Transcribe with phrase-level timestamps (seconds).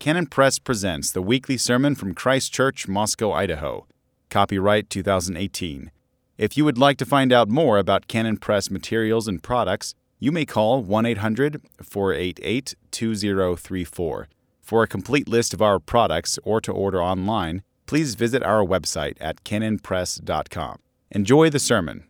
[0.00, 3.86] Canon Press presents the weekly sermon from Christ Church, Moscow, Idaho.
[4.30, 5.90] Copyright 2018.
[6.38, 10.32] If you would like to find out more about Canon Press materials and products, you
[10.32, 14.28] may call 1 800 488 2034.
[14.62, 19.18] For a complete list of our products or to order online, please visit our website
[19.20, 20.78] at canonpress.com.
[21.10, 22.04] Enjoy the sermon.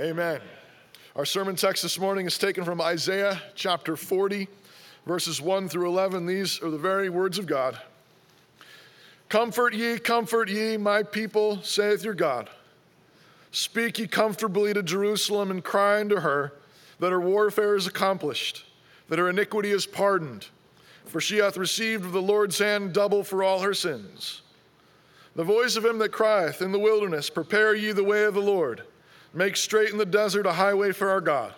[0.00, 0.40] Amen.
[1.16, 4.46] Our sermon text this morning is taken from Isaiah chapter 40,
[5.06, 6.26] verses 1 through 11.
[6.26, 7.78] These are the very words of God.
[9.28, 12.50] Comfort ye, comfort ye, my people, saith your God.
[13.50, 16.54] Speak ye comfortably to Jerusalem and cry unto her
[16.98, 18.64] that her warfare is accomplished,
[19.08, 20.46] that her iniquity is pardoned,
[21.04, 24.42] for she hath received of the Lord's hand double for all her sins.
[25.34, 28.40] The voice of him that crieth in the wilderness, Prepare ye the way of the
[28.40, 28.82] Lord,
[29.34, 31.54] make straight in the desert a highway for our God.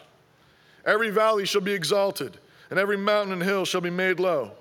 [0.86, 2.38] Every valley shall be exalted,
[2.70, 4.52] and every mountain and hill shall be made low,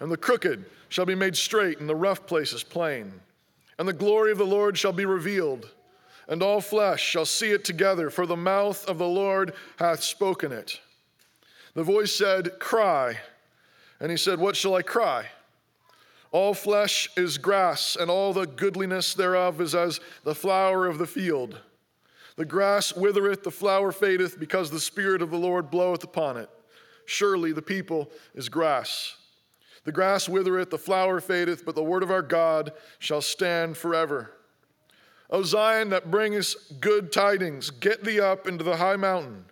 [0.00, 3.12] and the crooked shall be made straight, and the rough places plain.
[3.78, 5.70] And the glory of the Lord shall be revealed
[6.30, 10.52] and all flesh shall see it together, for the mouth of the Lord hath spoken
[10.52, 10.80] it.
[11.74, 13.18] The voice said, Cry.
[13.98, 15.26] And he said, What shall I cry?
[16.30, 21.06] All flesh is grass, and all the goodliness thereof is as the flower of the
[21.06, 21.58] field.
[22.36, 26.48] The grass withereth, the flower fadeth, because the Spirit of the Lord bloweth upon it.
[27.10, 29.16] Surely the people is grass.
[29.82, 34.30] The grass withereth, the flower fadeth, but the word of our God shall stand forever.
[35.28, 39.46] O Zion, that bringest good tidings, get thee up into the high mountain.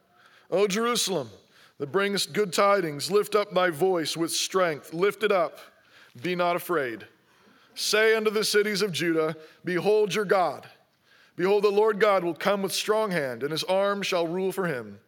[0.53, 1.31] O Jerusalem,
[1.79, 4.95] that bringest good tidings, lift up thy voice with strength.
[4.95, 5.59] Lift it up,
[6.23, 7.09] be not afraid.
[7.75, 10.69] Say unto the cities of Judah, Behold your God.
[11.35, 14.69] Behold, the Lord God will come with strong hand, and his arm shall rule for
[14.69, 15.01] him.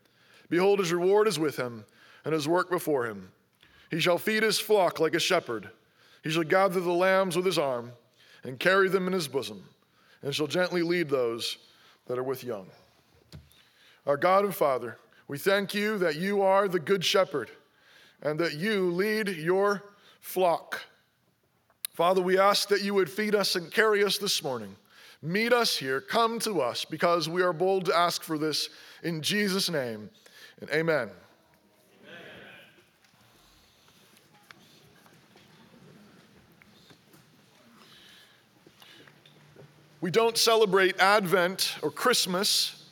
[0.48, 1.84] Behold, his reward is with him,
[2.24, 3.30] and his work before him.
[3.90, 5.70] He shall feed his flock like a shepherd.
[6.22, 7.92] He shall gather the lambs with his arm,
[8.44, 9.64] and carry them in his bosom
[10.22, 11.58] and shall gently lead those
[12.06, 12.66] that are with young.
[14.06, 14.96] Our God and Father,
[15.28, 17.50] we thank you that you are the good shepherd
[18.22, 19.82] and that you lead your
[20.20, 20.82] flock.
[21.92, 24.74] Father, we ask that you would feed us and carry us this morning.
[25.22, 28.70] Meet us here, come to us, because we are bold to ask for this
[29.02, 30.08] in Jesus' name.
[30.60, 31.10] And amen.
[40.02, 42.86] We don't celebrate Advent or Christmas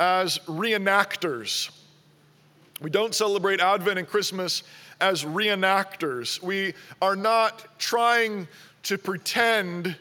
[0.00, 1.70] as reenactors.
[2.80, 4.62] We don't celebrate Advent and Christmas
[4.98, 6.42] as reenactors.
[6.42, 8.48] We are not trying
[8.84, 9.94] to pretend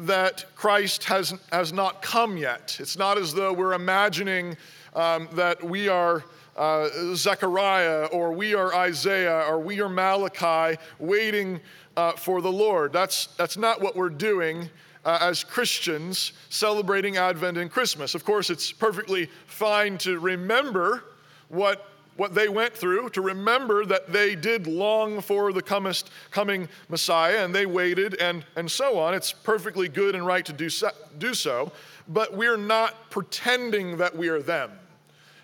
[0.00, 2.76] that Christ has, has not come yet.
[2.80, 4.58] It's not as though we're imagining
[4.94, 6.22] um, that we are
[6.54, 11.60] uh, Zechariah or we are Isaiah or we are Malachi waiting
[11.96, 12.92] uh, for the Lord.
[12.92, 14.68] That's, that's not what we're doing
[15.04, 18.14] uh, as Christians celebrating Advent and Christmas.
[18.14, 21.04] Of course, it's perfectly fine to remember
[21.48, 26.68] what, what they went through, to remember that they did long for the comest, coming
[26.88, 29.14] Messiah and they waited and, and so on.
[29.14, 31.72] It's perfectly good and right to do so, do so,
[32.08, 34.72] but we're not pretending that we are them.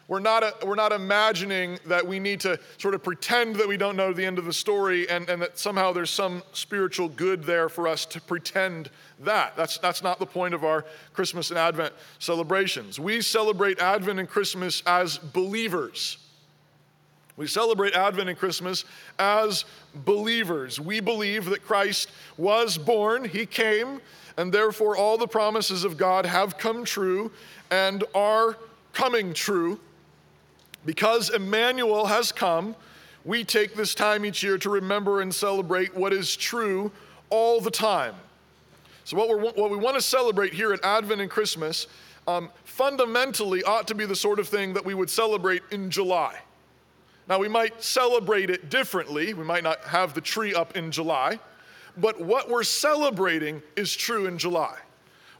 [0.08, 3.76] We're not, a, we're not imagining that we need to sort of pretend that we
[3.76, 7.42] don't know the end of the story and, and that somehow there's some spiritual good
[7.42, 8.88] there for us to pretend
[9.20, 9.56] that.
[9.56, 13.00] That's, that's not the point of our Christmas and Advent celebrations.
[13.00, 16.18] We celebrate Advent and Christmas as believers.
[17.36, 18.84] We celebrate Advent and Christmas
[19.18, 20.78] as believers.
[20.78, 24.00] We believe that Christ was born, He came,
[24.36, 27.32] and therefore all the promises of God have come true
[27.72, 28.56] and are
[28.92, 29.80] coming true
[30.86, 32.74] because Emmanuel has come,
[33.24, 36.92] we take this time each year to remember and celebrate what is true
[37.28, 38.14] all the time.
[39.04, 41.88] So, what, we what we want to celebrate here at Advent and Christmas
[42.26, 46.38] um, fundamentally ought to be the sort of thing that we would celebrate in July.
[47.28, 49.34] Now, we might celebrate it differently.
[49.34, 51.40] We might not have the tree up in July,
[51.96, 54.76] but what we're celebrating is true in July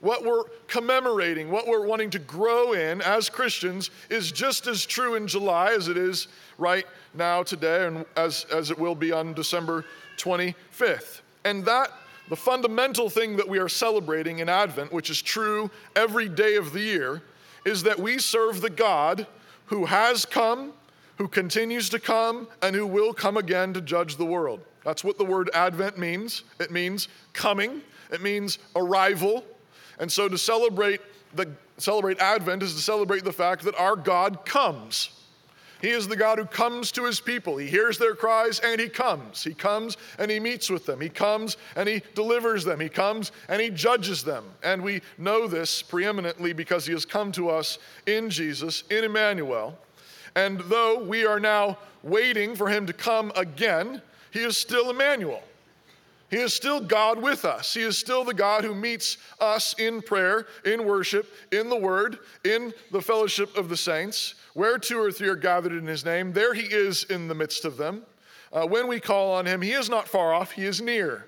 [0.06, 5.17] what we're commemorating, what we're wanting to grow in as Christians is just as true
[5.17, 9.35] in July as it is right now today and as, as it will be on
[9.35, 9.85] December
[10.17, 11.23] 25th.
[11.44, 11.91] And that,
[12.29, 16.73] the fundamental thing that we are celebrating in Advent, which is true every day of
[16.73, 17.20] the year,
[17.64, 19.26] is that we serve the God
[19.64, 20.73] who has come,
[21.19, 24.61] who continues to come, and who will come again to judge the world.
[24.85, 26.44] That's what the word Advent means.
[26.61, 27.82] It means coming,
[28.12, 29.44] it means arrival,
[29.99, 31.01] and so to celebrate
[31.35, 35.11] the celebrate Advent is to celebrate the fact that our God comes.
[35.83, 37.59] He is the God who comes to his people.
[37.59, 39.45] He hears their cries and he comes.
[39.45, 41.01] He comes and he meets with them.
[41.01, 42.81] He comes and he delivers them.
[42.81, 44.45] He comes and he judges them.
[44.63, 49.79] And we know this preeminently because he has come to us in Jesus, in Emmanuel.
[50.35, 54.01] And though we are now waiting for him to come again,
[54.31, 55.43] he is still Emmanuel.
[56.31, 57.73] He is still God with us.
[57.73, 62.19] He is still the God who meets us in prayer, in worship, in the word,
[62.44, 64.34] in the fellowship of the saints.
[64.55, 67.64] Where two or three are gathered in his name, there he is in the midst
[67.64, 68.02] of them.
[68.52, 71.26] Uh, when we call on him, he is not far off, he is near.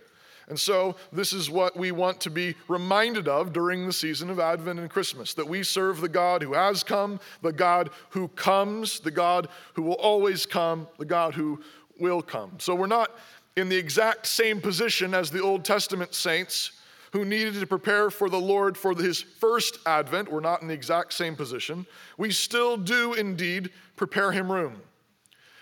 [0.49, 4.41] And so, this is what we want to be reminded of during the season of
[4.41, 8.99] Advent and Christmas that we serve the God who has come, the God who comes,
[9.01, 11.61] the God who will always come, the God who
[12.01, 12.53] will come.
[12.59, 13.11] So, we're not
[13.59, 16.73] in the exact same position as the Old Testament saints
[17.13, 20.31] who needed to prepare for the Lord for his first advent.
[20.31, 21.87] We're not in the exact same position.
[22.19, 24.81] We still do indeed prepare him room.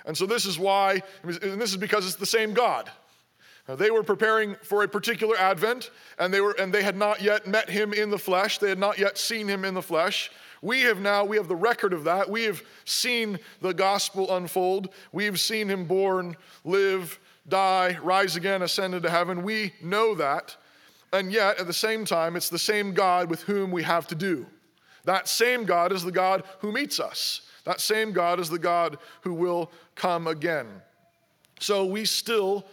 [0.05, 2.91] And so this is why, and this is because it's the same God.
[3.69, 7.21] Now, they were preparing for a particular advent, and they, were, and they had not
[7.21, 8.59] yet met him in the flesh.
[8.59, 10.31] They had not yet seen him in the flesh.
[10.63, 12.31] We have now, we have the record of that.
[12.31, 14.91] We have seen the gospel unfold.
[15.13, 19.43] We've seen him born, live, die, rise again, ascend into heaven.
[19.43, 20.57] We know that.
[21.13, 24.15] And yet, at the same time, it's the same God with whom we have to
[24.15, 24.47] do.
[25.05, 27.43] That same God is the God who meets us.
[27.65, 30.67] That same God is the God who will come again.
[31.61, 32.67] So we still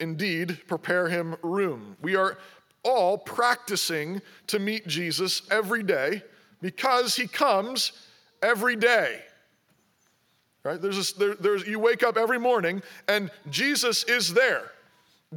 [0.00, 1.96] indeed prepare him room.
[2.00, 2.38] We are
[2.82, 6.22] all practicing to meet Jesus every day
[6.60, 7.92] because he comes
[8.42, 9.20] every day.
[10.64, 10.80] Right?
[10.80, 14.70] There's, a, there, there's you wake up every morning and Jesus is there.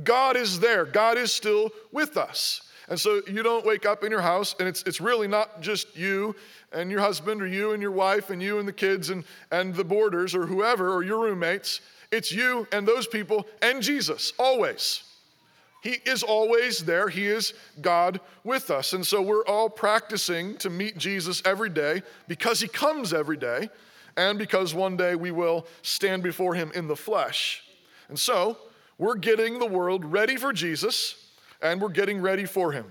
[0.04, 0.86] God is there.
[0.86, 2.62] God is still with us.
[2.90, 5.98] And so you don't wake up in your house and it's, it's really not just
[5.98, 6.36] you
[6.72, 9.74] and your husband or you and your wife and you and the kids and, and
[9.74, 11.82] the boarders or whoever or your roommates.
[12.12, 15.04] It's you and those people and Jesus, always.
[15.82, 17.10] He is always there.
[17.10, 18.94] He is God with us.
[18.94, 23.70] And so we're all practicing to meet Jesus every day because he comes every day
[24.18, 27.64] and because one day we will stand before him in the flesh.
[28.10, 28.58] And so
[28.98, 31.30] we're getting the world ready for Jesus
[31.62, 32.86] and we're getting ready for him.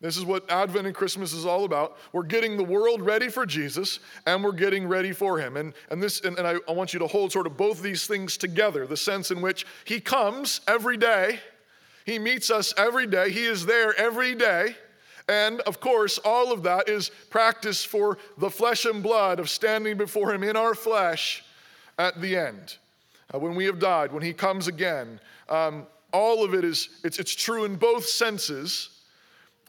[0.00, 1.96] This is what Advent and Christmas is all about.
[2.12, 5.56] We're getting the world ready for Jesus and we're getting ready for him.
[5.56, 8.06] And, and, this, and, and I, I want you to hold sort of both these
[8.06, 11.38] things together the sense in which he comes every day,
[12.04, 14.76] he meets us every day, he is there every day.
[15.28, 19.96] And of course, all of that is practice for the flesh and blood of standing
[19.96, 21.44] before him in our flesh
[21.98, 22.76] at the end.
[23.32, 25.18] Uh, when we have died, when he comes again,
[25.48, 28.90] um, all of it is, it's, it's true in both senses,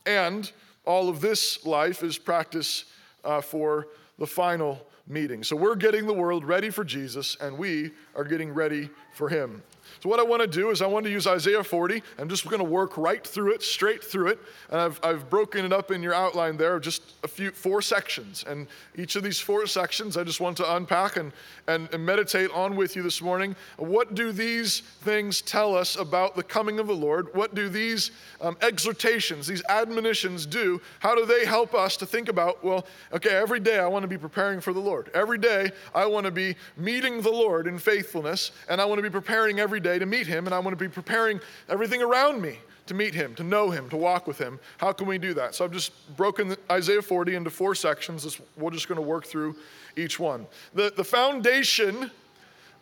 [0.05, 0.51] and
[0.85, 2.85] all of this life is practice
[3.23, 3.87] uh, for
[4.19, 5.43] the final meeting.
[5.43, 9.63] So we're getting the world ready for Jesus, and we are getting ready for him.
[10.01, 12.01] So, what I want to do is, I want to use Isaiah 40.
[12.19, 14.39] I'm just going to work right through it, straight through it.
[14.69, 18.43] And I've, I've broken it up in your outline there, just a few, four sections.
[18.47, 21.31] And each of these four sections, I just want to unpack and,
[21.67, 23.55] and, and meditate on with you this morning.
[23.77, 27.33] What do these things tell us about the coming of the Lord?
[27.33, 30.81] What do these um, exhortations, these admonitions do?
[30.99, 34.07] How do they help us to think about, well, okay, every day I want to
[34.07, 35.09] be preparing for the Lord.
[35.13, 39.03] Every day I want to be meeting the Lord in faithfulness, and I want to
[39.03, 41.39] be preparing every day to meet him, and I want to be preparing
[41.69, 44.59] everything around me to meet him, to know him, to walk with him.
[44.77, 45.55] How can we do that?
[45.55, 48.39] So I've just broken Isaiah 40 into four sections.
[48.57, 49.55] We're just going to work through
[49.95, 50.45] each one.
[50.73, 52.11] The, the foundation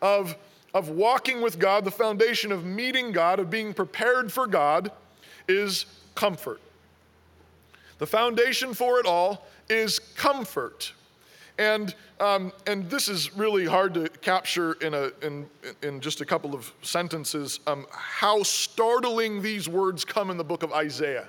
[0.02, 0.34] of,
[0.74, 4.90] of walking with God, the foundation of meeting God, of being prepared for God,
[5.48, 6.60] is comfort.
[7.98, 10.92] The foundation for it all is comfort.
[11.58, 15.46] And, um, and this is really hard to capture in, a, in,
[15.82, 20.62] in just a couple of sentences um, how startling these words come in the book
[20.64, 21.28] of Isaiah.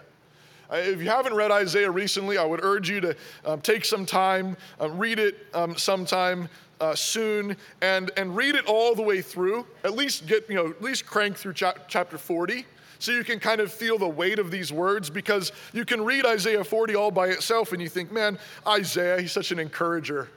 [0.71, 3.15] Uh, if you haven't read Isaiah recently, I would urge you to
[3.45, 6.49] um, take some time, uh, read it um, sometime
[6.81, 9.67] uh, soon, and, and read it all the way through.
[9.83, 12.65] At least get, you know, at least crank through cha- chapter 40
[12.99, 16.25] so you can kind of feel the weight of these words because you can read
[16.25, 18.37] Isaiah 40 all by itself and you think, man,
[18.67, 20.29] Isaiah, he's such an encourager.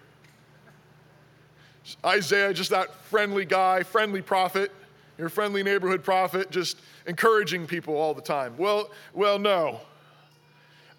[2.05, 4.71] Isaiah, just that friendly guy, friendly prophet,
[5.17, 8.55] your friendly neighborhood prophet, just encouraging people all the time.
[8.57, 9.81] Well, well, no.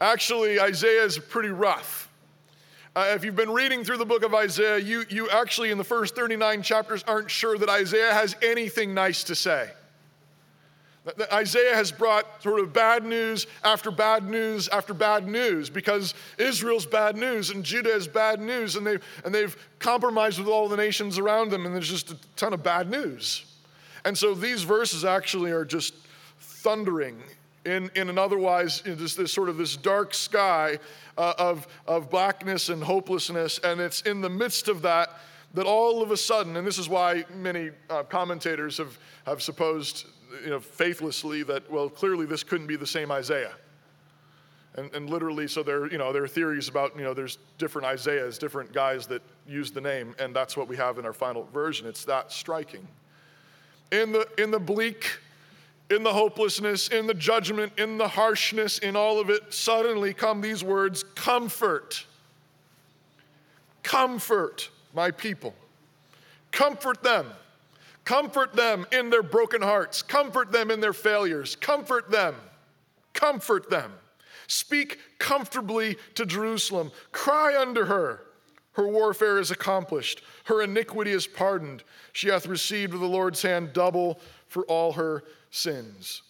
[0.01, 2.09] Actually, Isaiah is pretty rough.
[2.95, 5.83] Uh, if you've been reading through the book of Isaiah, you, you actually, in the
[5.83, 9.69] first 39 chapters, aren't sure that Isaiah has anything nice to say.
[11.32, 16.86] Isaiah has brought sort of bad news after bad news after bad news because Israel's
[16.86, 20.77] bad news and Judah is bad news, and they've, and they've compromised with all the
[20.77, 23.46] nations around them, and there's just a ton of bad news.
[24.06, 25.94] And so these verses actually are just
[26.39, 27.18] thundering
[27.65, 30.79] in, in an otherwise know, this, this sort of this dark sky
[31.18, 35.20] uh, of, of blackness and hopelessness, and it's in the midst of that
[35.53, 40.06] that all of a sudden, and this is why many uh, commentators have, have supposed
[40.44, 43.53] you know, faithlessly that, well, clearly this couldn't be the same Isaiah.
[44.75, 47.88] And, and literally, so there, you know, there are theories about, you know, there's different
[47.88, 51.44] Isaiahs, different guys that use the name, and that's what we have in our final
[51.46, 51.88] version.
[51.88, 52.88] It's that striking.
[53.91, 55.18] In the, in the bleak,
[55.89, 60.39] in the hopelessness, in the judgment, in the harshness, in all of it, suddenly come
[60.41, 62.06] these words comfort.
[63.82, 65.53] Comfort my people.
[66.51, 67.27] Comfort them.
[68.05, 70.01] Comfort them in their broken hearts.
[70.01, 71.55] Comfort them in their failures.
[71.55, 72.36] Comfort them.
[73.13, 73.91] Comfort them.
[74.48, 76.91] Speak comfortably to Jerusalem.
[77.12, 78.22] Cry unto her.
[78.74, 80.22] Her warfare is accomplished.
[80.46, 81.84] Her iniquity is pardoned.
[82.13, 86.24] She hath received of the Lord's hand double for all her sins.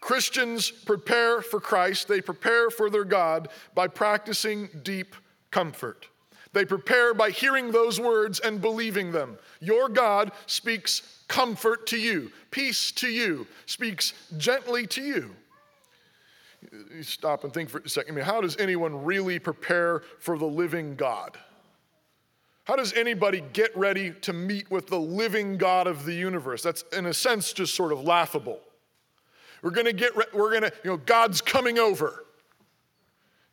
[0.00, 5.14] Christians prepare for Christ, they prepare for their God by practicing deep
[5.52, 6.08] comfort.
[6.52, 9.38] They prepare by hearing those words and believing them.
[9.60, 15.30] Your God speaks comfort to you, peace to you, speaks gently to you.
[16.94, 18.12] You stop and think for a second.
[18.12, 21.38] I mean, how does anyone really prepare for the living God?
[22.64, 26.62] How does anybody get ready to meet with the living God of the universe?
[26.62, 28.60] That's, in a sense, just sort of laughable.
[29.62, 32.24] We're gonna get, re- we're gonna, you know, God's coming over.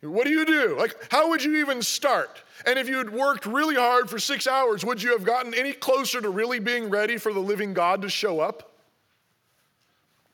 [0.02, 0.76] What do you do?
[0.78, 2.42] Like, how would you even start?
[2.64, 5.72] And if you had worked really hard for six hours, would you have gotten any
[5.72, 8.72] closer to really being ready for the living God to show up?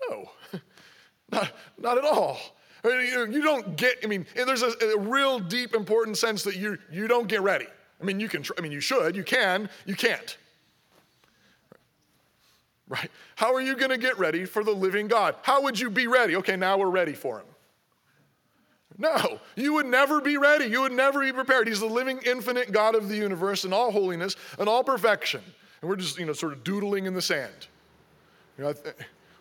[0.09, 0.31] No,
[1.33, 2.39] not, not at all.
[2.85, 6.45] I mean, you don't get, I mean, eh, there's a, a, real deep, important sense
[6.45, 7.67] that you, you don't get ready.
[8.01, 10.37] I mean, you can, I mean, you should, you can, you can't.
[12.89, 13.11] Right?
[13.35, 15.35] How are you going to get ready for the living God?
[15.43, 16.37] How would you be ready?
[16.37, 17.47] Okay, now we're ready for him.
[18.99, 20.67] No, you would never be ready.
[20.67, 21.69] You would never be prepared.
[21.69, 25.43] He's the living, infinite God of the universe in all holiness and all perfection.
[25.81, 27.67] And we're just, you know, sort of doodling in the sand.
[28.57, 28.75] You know,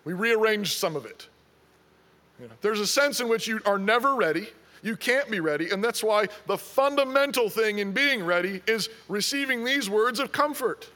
[0.04, 1.28] we rearranged some of it.
[2.40, 4.50] You know, there's a sense in which you are never ready.
[4.84, 5.70] You can't be ready.
[5.70, 10.90] And that's why the fundamental thing in being ready is receiving these words of comfort.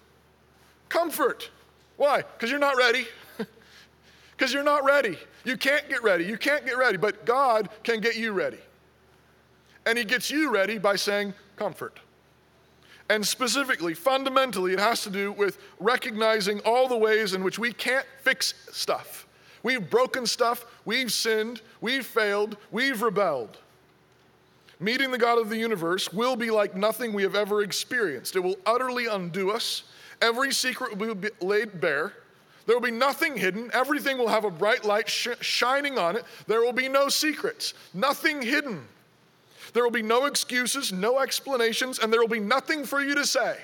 [0.89, 1.49] Comfort.
[1.95, 2.17] Why?
[2.17, 3.07] Because you're not ready.
[4.39, 5.17] Because you're not ready.
[5.43, 6.23] You can't get ready.
[6.23, 8.59] You can't get ready, but God can get you ready.
[9.85, 11.99] And He gets you ready by saying, comfort.
[13.09, 17.73] And specifically, fundamentally, it has to do with recognizing all the ways in which we
[17.73, 19.27] can't fix stuff.
[19.61, 23.57] We've broken stuff, we've sinned, we've failed, we've rebelled.
[24.79, 28.37] Meeting the God of the universe will be like nothing we have ever experienced.
[28.37, 29.83] It will utterly undo us.
[30.21, 32.13] Every secret will be laid bare.
[32.69, 33.71] There will be nothing hidden.
[33.73, 36.23] Everything will have a bright light sh- shining on it.
[36.45, 38.87] There will be no secrets, nothing hidden.
[39.73, 43.25] There will be no excuses, no explanations, and there will be nothing for you to
[43.25, 43.57] say.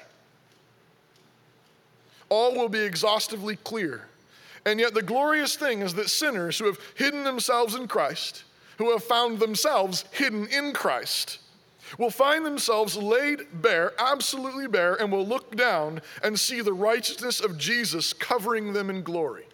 [2.29, 4.07] All will be exhaustively clear.
[4.65, 8.43] And yet, the glorious thing is that sinners who have hidden themselves in Christ,
[8.79, 11.37] who have found themselves hidden in Christ,
[11.97, 17.39] will find themselves laid bare, absolutely bare, and will look down and see the righteousness
[17.39, 19.45] of Jesus covering them in glory.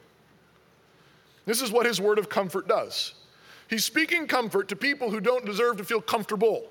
[1.46, 3.14] This is what his word of comfort does.
[3.70, 6.68] He's speaking comfort to people who don't deserve to feel comfortable.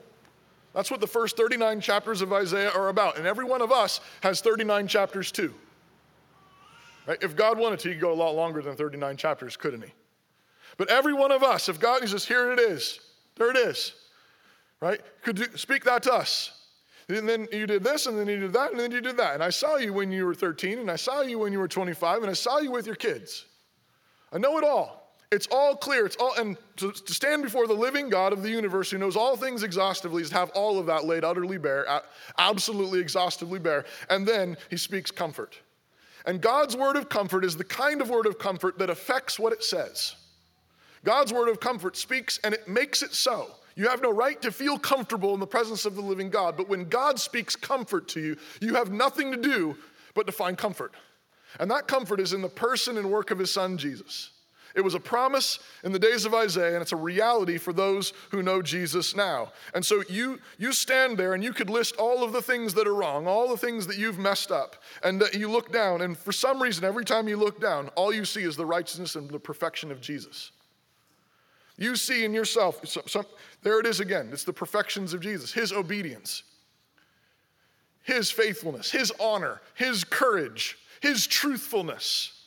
[0.75, 3.19] That's what the first 39 chapters of Isaiah are about.
[3.19, 5.53] And every one of us has 39 chapters too.
[7.07, 7.19] Right?
[7.23, 9.93] If God wanted to, he could go a lot longer than 39 chapters, couldn't he?
[10.77, 13.01] But every one of us, if God, he says, here it is,
[13.37, 13.95] there it is
[14.81, 15.01] right?
[15.23, 16.53] Could you speak that to us.
[17.09, 19.35] And then you did this, and then you did that, and then you did that.
[19.35, 21.69] And I saw you when you were 13, and I saw you when you were
[21.69, 23.47] 25, and I saw you with your kids.
[24.33, 25.01] I know it all.
[25.33, 26.07] It's all clear.
[26.07, 29.17] It's all, and to, to stand before the living God of the universe who knows
[29.17, 31.87] all things exhaustively is to have all of that laid utterly bare,
[32.39, 33.85] absolutely exhaustively bare.
[34.09, 35.59] And then he speaks comfort.
[36.27, 39.53] And God's word of comfort is the kind of word of comfort that affects what
[39.53, 40.17] it says.
[41.05, 43.55] God's word of comfort speaks and it makes it so.
[43.81, 46.69] You have no right to feel comfortable in the presence of the living God, but
[46.69, 49.75] when God speaks comfort to you, you have nothing to do
[50.13, 50.93] but to find comfort.
[51.59, 54.33] And that comfort is in the person and work of his son, Jesus.
[54.75, 58.13] It was a promise in the days of Isaiah, and it's a reality for those
[58.31, 59.51] who know Jesus now.
[59.73, 62.87] And so you, you stand there and you could list all of the things that
[62.87, 64.77] are wrong, all the things that you've messed up.
[65.03, 68.13] And that you look down, and for some reason, every time you look down, all
[68.13, 70.51] you see is the righteousness and the perfection of Jesus.
[71.81, 72.83] You see in yourself,
[73.63, 74.29] there it is again.
[74.33, 76.43] It's the perfections of Jesus, his obedience,
[78.03, 82.45] his faithfulness, his honor, his courage, his truthfulness.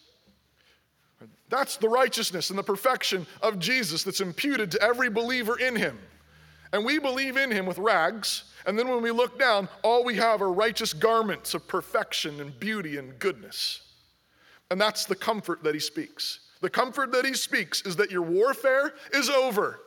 [1.49, 5.97] That's the righteousness and the perfection of Jesus that's imputed to every believer in him.
[6.71, 10.15] And we believe in him with rags, and then when we look down, all we
[10.15, 13.81] have are righteous garments of perfection and beauty and goodness.
[14.69, 16.39] And that's the comfort that he speaks.
[16.63, 19.81] The comfort that he speaks is that your warfare is over.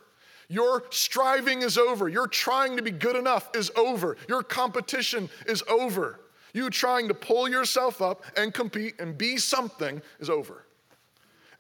[0.51, 2.07] Your striving is over.
[2.07, 4.19] Your trying to be good enough is over.
[4.29, 6.21] Your competition is over.
[6.53, 10.67] You trying to pull yourself up and compete and be something is over.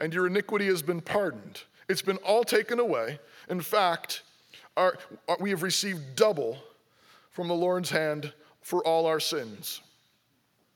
[0.01, 1.63] And your iniquity has been pardoned.
[1.89, 3.19] It's been all taken away.
[3.49, 4.23] In fact,
[4.77, 4.99] our,
[5.41, 6.59] we have received double
[7.31, 9.81] from the Lord's hand for all our sins.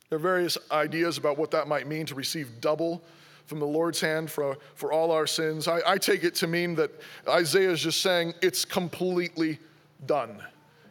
[0.08, 3.04] There are various ideas about what that might mean to receive double
[3.50, 5.66] from the Lord's hand for, for all our sins.
[5.66, 6.92] I, I take it to mean that
[7.28, 9.58] Isaiah is just saying it's completely
[10.06, 10.40] done.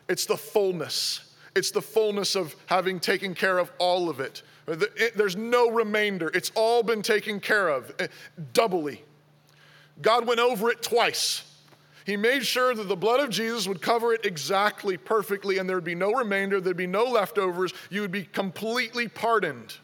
[0.09, 1.33] It's the fullness.
[1.55, 4.43] It's the fullness of having taken care of all of it.
[5.15, 6.29] There's no remainder.
[6.33, 8.07] It's all been taken care of eh,
[8.51, 9.03] doubly.
[10.01, 11.45] God went over it twice.
[12.05, 15.85] He made sure that the blood of Jesus would cover it exactly, perfectly, and there'd
[15.85, 17.73] be no remainder, there'd be no leftovers.
[17.89, 19.77] You would be completely pardoned.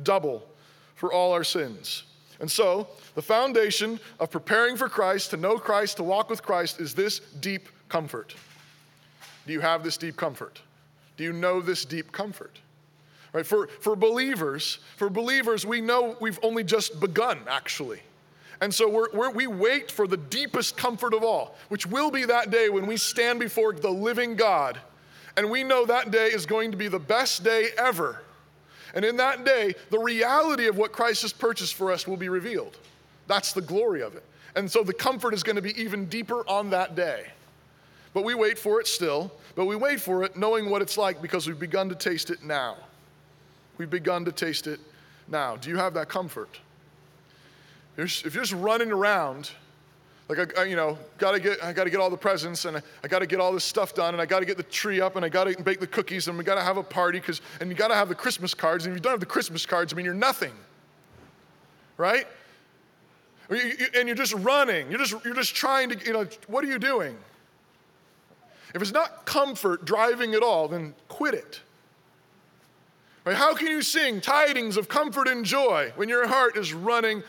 [0.00, 0.46] Double
[1.02, 2.04] for all our sins.
[2.38, 6.78] And so, the foundation of preparing for Christ, to know Christ, to walk with Christ,
[6.80, 8.36] is this deep comfort.
[9.44, 10.60] Do you have this deep comfort?
[11.16, 12.60] Do you know this deep comfort?
[13.32, 13.44] Right?
[13.44, 17.98] For, for believers, for believers, we know we've only just begun, actually.
[18.60, 22.26] And so we're, we're, we wait for the deepest comfort of all, which will be
[22.26, 24.78] that day when we stand before the living God.
[25.36, 28.20] And we know that day is going to be the best day ever
[28.94, 32.28] and in that day, the reality of what Christ has purchased for us will be
[32.28, 32.76] revealed.
[33.26, 34.24] That's the glory of it.
[34.54, 37.26] And so the comfort is going to be even deeper on that day.
[38.12, 41.22] But we wait for it still, but we wait for it knowing what it's like
[41.22, 42.76] because we've begun to taste it now.
[43.78, 44.80] We've begun to taste it
[45.28, 45.56] now.
[45.56, 46.60] Do you have that comfort?
[47.96, 49.50] If you're just running around
[50.38, 53.08] like I, you know, gotta get, I gotta get all the presents, and I, I
[53.08, 55.28] gotta get all this stuff done, and I gotta get the tree up, and I
[55.28, 58.08] gotta bake the cookies, and we gotta have a party, cause, and you gotta have
[58.08, 60.52] the Christmas cards, and if you don't have the Christmas cards, I mean, you're nothing,
[61.96, 62.26] right?
[63.50, 64.88] And you're just running.
[64.90, 67.16] You're just, you're just trying to, you know, what are you doing?
[68.74, 71.60] If it's not comfort driving it all, then quit it.
[73.24, 73.36] Right?
[73.36, 77.22] How can you sing tidings of comfort and joy when your heart is running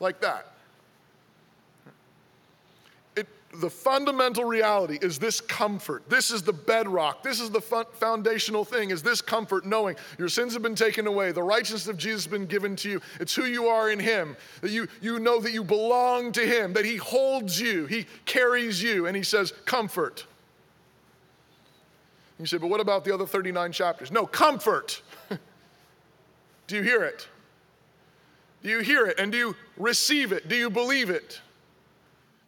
[0.00, 0.49] like that?
[3.54, 6.08] The fundamental reality is this comfort.
[6.08, 7.22] This is the bedrock.
[7.24, 11.32] This is the foundational thing is this comfort knowing your sins have been taken away.
[11.32, 13.00] The righteousness of Jesus has been given to you.
[13.18, 14.36] It's who you are in him.
[14.60, 18.80] That you, you know that you belong to him, that he holds you, he carries
[18.80, 20.26] you, and he says, comfort.
[22.38, 24.12] You say, but what about the other 39 chapters?
[24.12, 25.02] No, comfort.
[26.68, 27.26] do you hear it?
[28.62, 29.18] Do you hear it?
[29.18, 30.48] And do you receive it?
[30.48, 31.40] Do you believe it?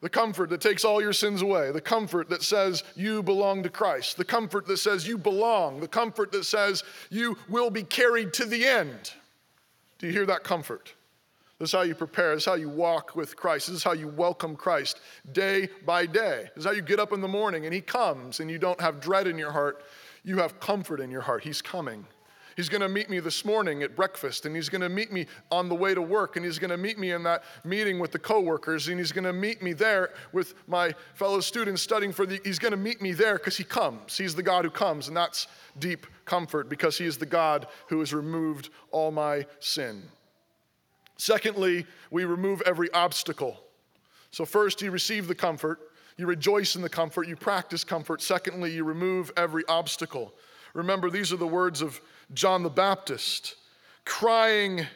[0.02, 1.70] The comfort that takes all your sins away.
[1.70, 4.16] The comfort that says you belong to Christ.
[4.16, 5.78] The comfort that says you belong.
[5.78, 9.12] The comfort that says you will be carried to the end.
[9.98, 10.92] Do you hear that comfort?
[11.60, 12.34] This is how you prepare.
[12.34, 13.68] This is how you walk with Christ.
[13.68, 14.98] This is how you welcome Christ
[15.30, 16.50] day by day.
[16.56, 18.80] This is how you get up in the morning and He comes and you don't
[18.80, 19.84] have dread in your heart.
[20.24, 21.44] You have comfort in your heart.
[21.44, 22.04] He's coming.
[22.56, 25.26] He's going to meet me this morning at breakfast, and he's going to meet me
[25.50, 28.12] on the way to work, and he's going to meet me in that meeting with
[28.12, 32.26] the coworkers, and he's going to meet me there with my fellow students studying for
[32.26, 32.40] the.
[32.44, 34.16] He's going to meet me there because he comes.
[34.16, 35.46] He's the God who comes, and that's
[35.78, 40.02] deep comfort because he is the God who has removed all my sin.
[41.16, 43.60] Secondly, we remove every obstacle.
[44.32, 45.78] So, first, you receive the comfort,
[46.16, 48.22] you rejoice in the comfort, you practice comfort.
[48.22, 50.34] Secondly, you remove every obstacle.
[50.74, 52.00] Remember, these are the words of
[52.34, 53.56] John the Baptist,
[54.04, 54.86] crying,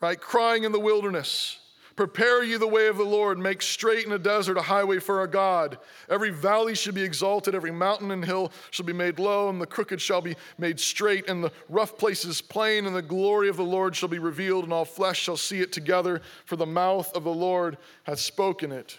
[0.00, 0.20] right?
[0.20, 1.58] Crying in the wilderness.
[1.96, 5.18] Prepare you the way of the Lord, make straight in the desert a highway for
[5.18, 5.76] our God.
[6.08, 9.66] Every valley should be exalted, every mountain and hill shall be made low, and the
[9.66, 13.64] crooked shall be made straight, and the rough places plain, and the glory of the
[13.64, 17.24] Lord shall be revealed, and all flesh shall see it together, for the mouth of
[17.24, 18.98] the Lord hath spoken it.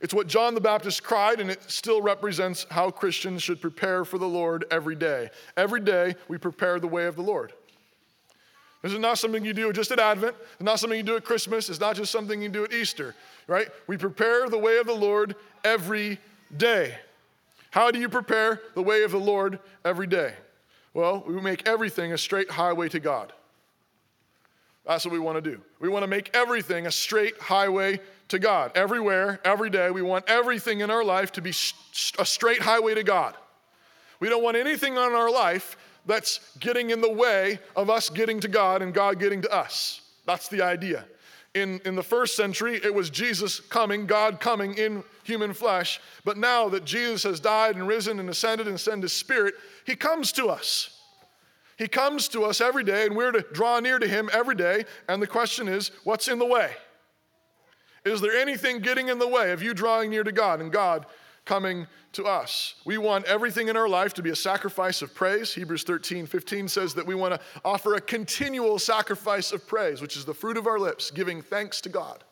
[0.00, 4.18] It's what John the Baptist cried, and it still represents how Christians should prepare for
[4.18, 5.30] the Lord every day.
[5.56, 7.52] Every day, we prepare the way of the Lord.
[8.82, 10.36] This is not something you do just at Advent.
[10.52, 11.68] It's not something you do at Christmas.
[11.68, 13.14] It's not just something you do at Easter,
[13.48, 13.68] right?
[13.88, 15.34] We prepare the way of the Lord
[15.64, 16.18] every
[16.56, 16.94] day.
[17.70, 20.34] How do you prepare the way of the Lord every day?
[20.94, 23.32] Well, we make everything a straight highway to God.
[24.86, 25.60] That's what we want to do.
[25.80, 28.72] We want to make everything a straight highway to God.
[28.74, 33.02] Everywhere, every day, we want everything in our life to be a straight highway to
[33.02, 33.34] God.
[34.20, 38.40] We don't want anything in our life that's getting in the way of us getting
[38.40, 40.00] to God and God getting to us.
[40.26, 41.04] That's the idea.
[41.54, 46.00] In, in the first century, it was Jesus coming, God coming in human flesh.
[46.24, 49.96] But now that Jesus has died and risen and ascended and sent his spirit, he
[49.96, 51.00] comes to us.
[51.78, 54.84] He comes to us every day, and we're to draw near to him every day.
[55.08, 56.72] And the question is, what's in the way?
[58.08, 61.06] Is there anything getting in the way of you drawing near to God and God
[61.44, 62.74] coming to us?
[62.84, 65.54] We want everything in our life to be a sacrifice of praise.
[65.54, 70.16] Hebrews 13, 15 says that we want to offer a continual sacrifice of praise, which
[70.16, 72.24] is the fruit of our lips, giving thanks to God.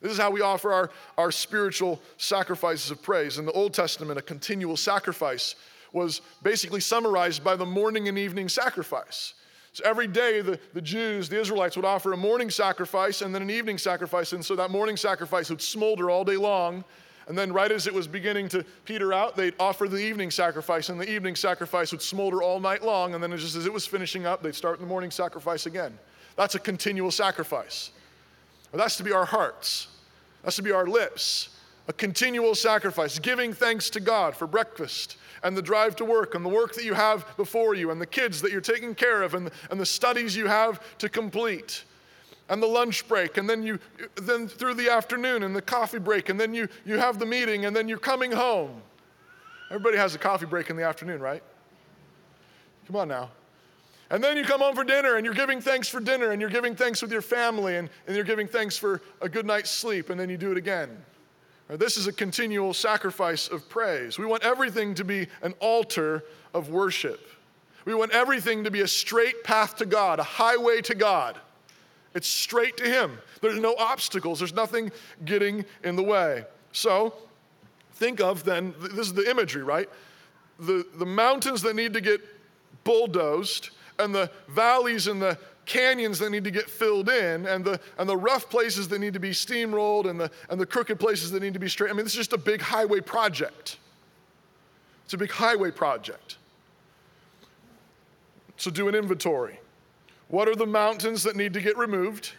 [0.00, 3.38] This is how we offer our, our spiritual sacrifices of praise.
[3.38, 5.56] In the Old Testament, a continual sacrifice
[5.92, 9.34] was basically summarized by the morning and evening sacrifice.
[9.76, 13.42] So every day, the, the Jews, the Israelites, would offer a morning sacrifice and then
[13.42, 14.32] an evening sacrifice.
[14.32, 16.82] And so that morning sacrifice would smolder all day long.
[17.28, 20.88] And then, right as it was beginning to peter out, they'd offer the evening sacrifice,
[20.88, 23.12] and the evening sacrifice would smolder all night long.
[23.12, 25.98] And then, just as it was finishing up, they'd start the morning sacrifice again.
[26.36, 27.90] That's a continual sacrifice.
[28.72, 29.88] That's to be our hearts,
[30.42, 31.50] that's to be our lips.
[31.88, 36.44] A continual sacrifice, giving thanks to God for breakfast and the drive to work and
[36.44, 39.34] the work that you have before you and the kids that you're taking care of
[39.34, 41.84] and, and the studies you have to complete
[42.48, 43.36] and the lunch break.
[43.36, 43.78] And then you
[44.16, 46.28] then through the afternoon and the coffee break.
[46.28, 48.82] And then you you have the meeting and then you're coming home.
[49.70, 51.42] Everybody has a coffee break in the afternoon right?
[52.86, 53.30] Come on now.
[54.10, 56.50] And then you come home for dinner and you're giving thanks for dinner and you're
[56.50, 60.10] giving thanks with your family and, and you're giving thanks for a good night's sleep
[60.10, 60.96] and then you do it again
[61.68, 64.18] this is a continual sacrifice of praise.
[64.18, 66.22] We want everything to be an altar
[66.54, 67.28] of worship.
[67.84, 71.38] We want everything to be a straight path to God, a highway to God.
[72.14, 73.18] It's straight to Him.
[73.40, 74.90] There's no obstacles, there's nothing
[75.24, 76.44] getting in the way.
[76.72, 77.14] So,
[77.94, 79.88] think of then, this is the imagery, right?
[80.58, 82.20] The, the mountains that need to get
[82.84, 87.78] bulldozed and the valleys and the canyons that need to get filled in and the,
[87.98, 91.30] and the rough places that need to be steamrolled and the, and the crooked places
[91.32, 91.90] that need to be straight.
[91.90, 93.78] I mean, this is just a big highway project.
[95.04, 96.38] It's a big highway project.
[98.56, 99.60] So do an inventory.
[100.28, 102.32] What are the mountains that need to get removed?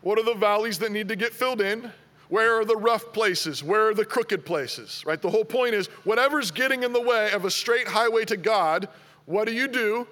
[0.00, 1.92] What are the valleys that need to get filled in?
[2.28, 3.62] Where are the rough places?
[3.62, 5.04] Where are the crooked places?
[5.06, 5.20] Right?
[5.20, 8.88] The whole point is whatever's getting in the way of a straight highway to God,
[9.26, 10.06] what do you do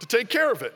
[0.00, 0.74] to take care of it?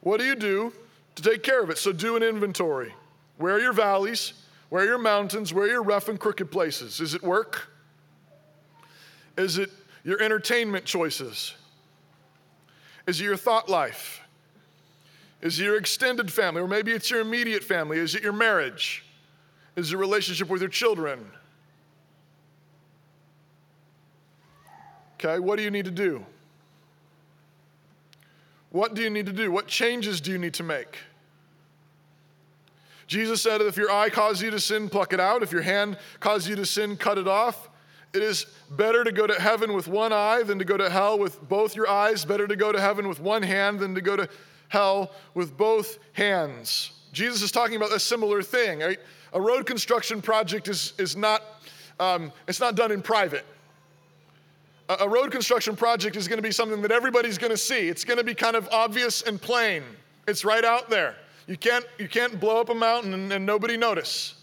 [0.00, 0.72] What do you do
[1.16, 1.78] to take care of it?
[1.78, 2.94] So do an inventory.
[3.36, 4.34] Where are your valleys?
[4.68, 5.52] Where are your mountains?
[5.52, 7.00] Where are your rough and crooked places?
[7.00, 7.68] Is it work?
[9.36, 9.70] Is it
[10.04, 11.54] your entertainment choices?
[13.06, 14.20] Is it your thought life?
[15.40, 16.60] Is it your extended family?
[16.60, 17.98] Or maybe it's your immediate family.
[17.98, 19.04] Is it your marriage?
[19.76, 21.24] Is it a relationship with your children?
[25.14, 26.24] Okay, what do you need to do?
[28.70, 29.50] What do you need to do?
[29.50, 30.98] What changes do you need to make?
[33.06, 35.42] Jesus said, if your eye causes you to sin, pluck it out.
[35.42, 37.70] If your hand causes you to sin, cut it off.
[38.12, 41.18] It is better to go to heaven with one eye than to go to hell
[41.18, 42.24] with both your eyes.
[42.24, 44.28] Better to go to heaven with one hand than to go to
[44.68, 46.92] hell with both hands.
[47.12, 48.80] Jesus is talking about a similar thing.
[48.80, 48.98] Right?
[49.32, 51.42] A road construction project is, is not,
[51.98, 53.46] um, it's not done in private
[54.88, 57.88] a road construction project is going to be something that everybody's going to see.
[57.88, 59.82] It's going to be kind of obvious and plain.
[60.26, 61.14] It's right out there.
[61.46, 64.34] You can't, you can't blow up a mountain and, and nobody notice.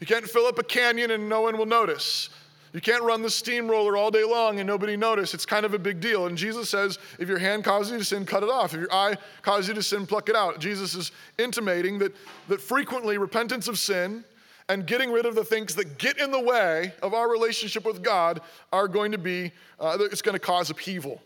[0.00, 2.30] You can't fill up a canyon and no one will notice.
[2.72, 5.32] You can't run the steamroller all day long and nobody notice.
[5.32, 6.26] It's kind of a big deal.
[6.26, 8.74] And Jesus says, if your hand causes you to sin, cut it off.
[8.74, 10.58] If your eye causes you to sin, pluck it out.
[10.58, 12.14] Jesus is intimating that,
[12.48, 14.24] that frequently repentance of sin
[14.68, 18.02] and getting rid of the things that get in the way of our relationship with
[18.02, 18.40] God
[18.72, 21.20] are going to be, uh, it's going to cause upheaval.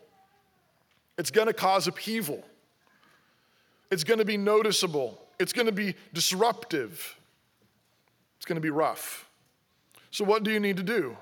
[1.17, 2.45] It's going to cause upheaval.
[3.91, 5.21] It's going to be noticeable.
[5.39, 7.17] It's going to be disruptive.
[8.37, 9.29] It's going to be rough.
[10.11, 11.17] So, what do you need to do?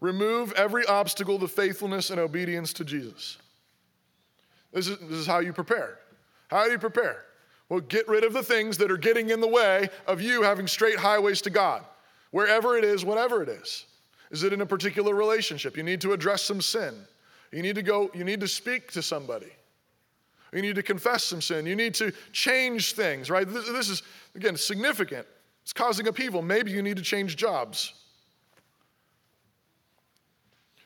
[0.00, 3.38] Remove every obstacle to faithfulness and obedience to Jesus.
[4.72, 5.98] This is, this is how you prepare.
[6.48, 7.24] How do you prepare?
[7.72, 10.66] Well, get rid of the things that are getting in the way of you having
[10.66, 11.82] straight highways to God,
[12.30, 13.86] wherever it is, whatever it is.
[14.30, 15.74] Is it in a particular relationship?
[15.78, 16.94] You need to address some sin.
[17.50, 19.50] You need to go, you need to speak to somebody.
[20.52, 21.64] You need to confess some sin.
[21.64, 23.48] You need to change things, right?
[23.48, 24.02] This, this is,
[24.34, 25.26] again, significant.
[25.62, 26.42] It's causing upheaval.
[26.42, 27.94] Maybe you need to change jobs.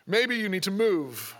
[0.07, 1.35] Maybe you need to move.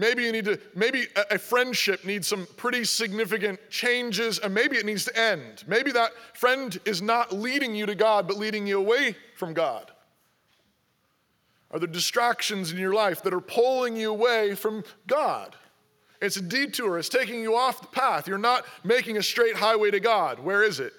[0.00, 4.86] Maybe you need to, maybe a friendship needs some pretty significant changes, and maybe it
[4.86, 5.62] needs to end.
[5.66, 9.90] Maybe that friend is not leading you to God, but leading you away from God.
[11.70, 15.54] Are there distractions in your life that are pulling you away from God?
[16.22, 18.26] It's a detour, it's taking you off the path.
[18.26, 20.38] You're not making a straight highway to God.
[20.38, 20.94] Where is it?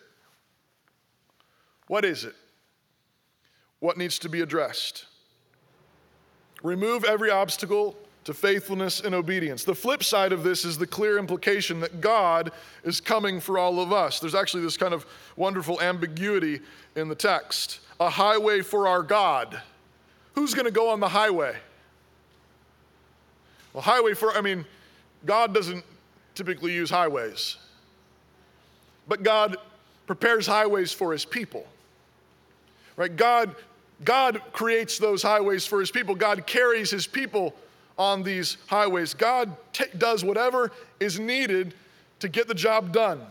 [1.87, 2.35] What is it?
[3.79, 5.05] What needs to be addressed?
[6.61, 9.63] Remove every obstacle to faithfulness and obedience.
[9.63, 12.51] The flip side of this is the clear implication that God
[12.83, 14.19] is coming for all of us.
[14.19, 15.05] There's actually this kind of
[15.35, 16.59] wonderful ambiguity
[16.95, 19.61] in the text a highway for our God.
[20.33, 21.55] Who's going to go on the highway?
[23.73, 24.65] Well, highway for, I mean,
[25.23, 25.85] God doesn't
[26.33, 27.57] typically use highways,
[29.07, 29.57] but God
[30.07, 31.65] prepares highways for his people.
[32.95, 33.15] Right?
[33.15, 33.55] God,
[34.03, 36.15] God creates those highways for his people.
[36.15, 37.55] God carries his people
[37.97, 39.13] on these highways.
[39.13, 41.73] God t- does whatever is needed
[42.19, 43.21] to get the job done.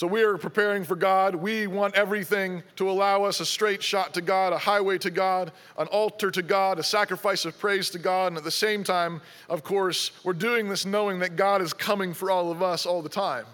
[0.00, 1.34] So we are preparing for God.
[1.34, 5.52] We want everything to allow us a straight shot to God, a highway to God,
[5.76, 8.28] an altar to God, a sacrifice of praise to God.
[8.28, 12.14] And at the same time, of course, we're doing this knowing that God is coming
[12.14, 13.44] for all of us all the time.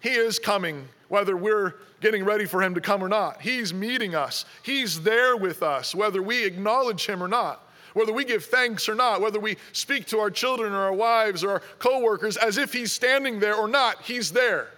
[0.00, 3.42] He is coming, whether we're getting ready for Him to come or not.
[3.42, 7.68] He's meeting us, He's there with us, whether we acknowledge Him or not.
[7.92, 11.44] Whether we give thanks or not, whether we speak to our children or our wives
[11.44, 14.68] or our coworkers as if he's standing there or not, he's there.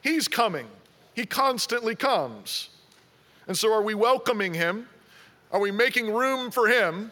[0.00, 0.66] He's coming.
[1.12, 2.70] He constantly comes.
[3.46, 4.88] And so, are we welcoming him?
[5.52, 7.10] Are we making room for him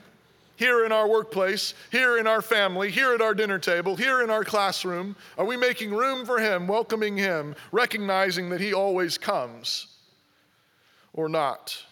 [0.59, 4.29] here in our workplace, here in our family, here at our dinner table, here in
[4.29, 5.17] our classroom?
[5.39, 9.87] Are we making room for him, welcoming him, recognizing that he always comes
[11.15, 11.83] or not?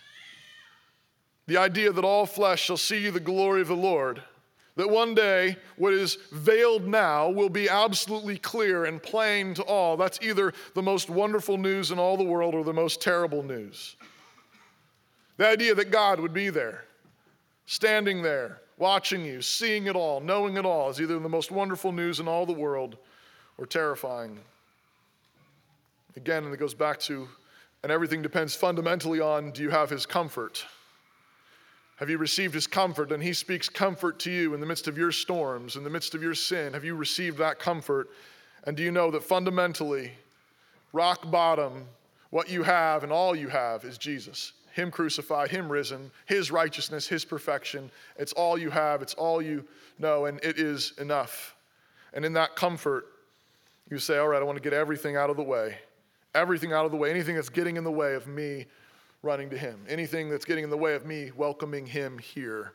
[1.47, 4.23] The idea that all flesh shall see the glory of the Lord
[4.77, 9.97] that one day what is veiled now will be absolutely clear and plain to all.
[9.97, 13.97] That's either the most wonderful news in all the world or the most terrible news.
[15.39, 16.85] The idea that God would be there,
[17.67, 21.93] standing there, watching you, seeing it all, knowing it all, is either the most wonderful
[21.93, 22.97] news in all the world
[23.59, 24.39] or terrifying.
[26.17, 27.29] Again, and it goes back to,
[27.83, 30.65] and everything depends fundamentally on do you have his comfort?
[31.97, 33.11] Have you received his comfort?
[33.11, 36.15] And he speaks comfort to you in the midst of your storms, in the midst
[36.15, 36.75] of your sin.
[36.75, 38.11] Have you received that comfort?
[38.65, 40.13] And do you know that fundamentally,
[40.93, 41.87] rock bottom,
[42.31, 44.53] what you have and all you have is Jesus?
[44.77, 47.91] Him crucified, Him risen, His righteousness, His perfection.
[48.19, 49.65] It's all you have, it's all you
[49.99, 51.57] know, and it is enough.
[52.13, 53.07] And in that comfort,
[53.91, 55.79] you say, All right, I want to get everything out of the way.
[56.35, 58.67] Everything out of the way, anything that's getting in the way of me
[59.23, 59.83] running to Him.
[59.89, 62.75] Anything that's getting in the way of me welcoming Him here,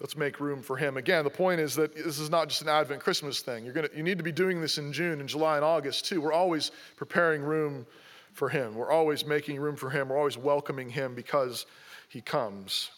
[0.00, 0.96] let's make room for Him.
[0.96, 3.64] Again, the point is that this is not just an Advent Christmas thing.
[3.64, 6.20] You're gonna, you need to be doing this in June and July and August too.
[6.20, 7.86] We're always preparing room
[8.36, 11.66] for Him, we're always making room for Him, we're always welcoming Him because
[12.08, 12.90] He comes.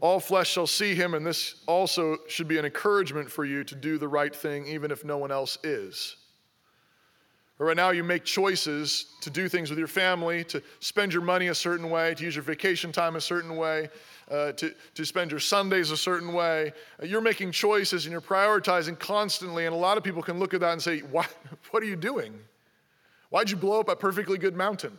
[0.00, 3.74] All flesh shall see him, and this also should be an encouragement for you to
[3.74, 6.16] do the right thing, even if no one else is.
[7.58, 11.46] Right now, you make choices to do things with your family, to spend your money
[11.46, 13.88] a certain way, to use your vacation time a certain way,
[14.32, 16.72] uh, to, to spend your Sundays a certain way.
[17.00, 19.66] Uh, you're making choices and you're prioritizing constantly.
[19.66, 21.32] And a lot of people can look at that and say, What,
[21.70, 22.34] what are you doing?
[23.32, 24.92] Why'd you blow up a perfectly good mountain?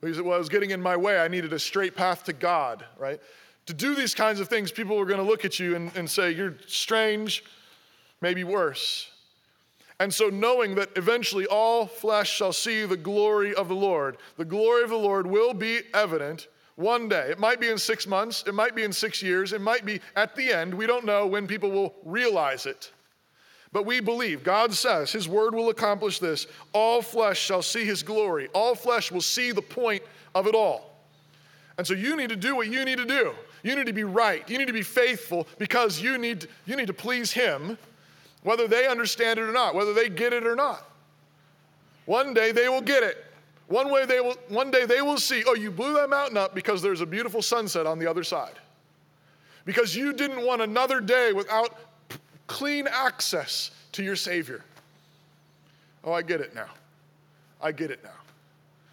[0.00, 1.18] Well, well, I was getting in my way.
[1.20, 3.20] I needed a straight path to God, right?
[3.66, 6.08] To do these kinds of things, people are going to look at you and, and
[6.08, 7.44] say, You're strange,
[8.22, 9.10] maybe worse.
[9.98, 14.46] And so, knowing that eventually all flesh shall see the glory of the Lord, the
[14.46, 17.28] glory of the Lord will be evident one day.
[17.30, 20.00] It might be in six months, it might be in six years, it might be
[20.16, 20.72] at the end.
[20.72, 22.90] We don't know when people will realize it.
[23.72, 26.46] But we believe, God says, His word will accomplish this.
[26.72, 30.02] All flesh shall see His glory, all flesh will see the point
[30.34, 30.90] of it all.
[31.78, 33.32] And so, you need to do what you need to do.
[33.62, 34.48] You need to be right.
[34.48, 37.78] You need to be faithful because you need, you need to please Him
[38.42, 40.84] whether they understand it or not, whether they get it or not.
[42.06, 43.24] One day they will get it.
[43.68, 46.54] One, way they will, one day they will see, oh, you blew that mountain up
[46.54, 48.54] because there's a beautiful sunset on the other side.
[49.64, 51.78] Because you didn't want another day without
[52.50, 54.64] clean access to your Savior.
[56.02, 56.66] Oh, I get it now.
[57.62, 58.10] I get it now.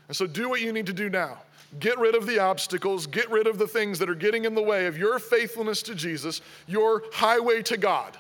[0.08, 1.40] And so do what you need to do now.
[1.80, 4.62] Get rid of the obstacles, get rid of the things that are getting in the
[4.62, 8.16] way of your faithfulness to Jesus, your highway to God,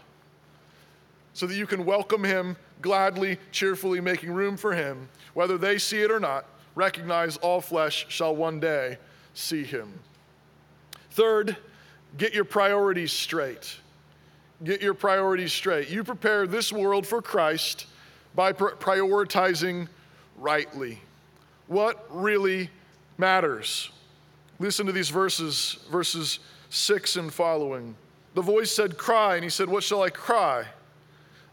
[1.33, 5.07] so that you can welcome Him gladly, cheerfully, making room for Him.
[5.35, 8.97] Whether they see it or not, recognize all flesh shall one day
[9.35, 9.93] see Him.
[11.11, 11.55] Third,
[12.17, 13.77] get your priorities straight.
[14.63, 15.89] Get your priorities straight.
[15.89, 17.85] You prepare this world for Christ
[18.35, 19.87] by prioritizing
[20.37, 20.99] rightly.
[21.67, 22.69] What really
[23.17, 23.91] matters.
[24.59, 26.39] Listen to these verses, verses
[26.69, 27.95] 6 and following.
[28.33, 30.65] The voice said, Cry, and he said, What shall I cry?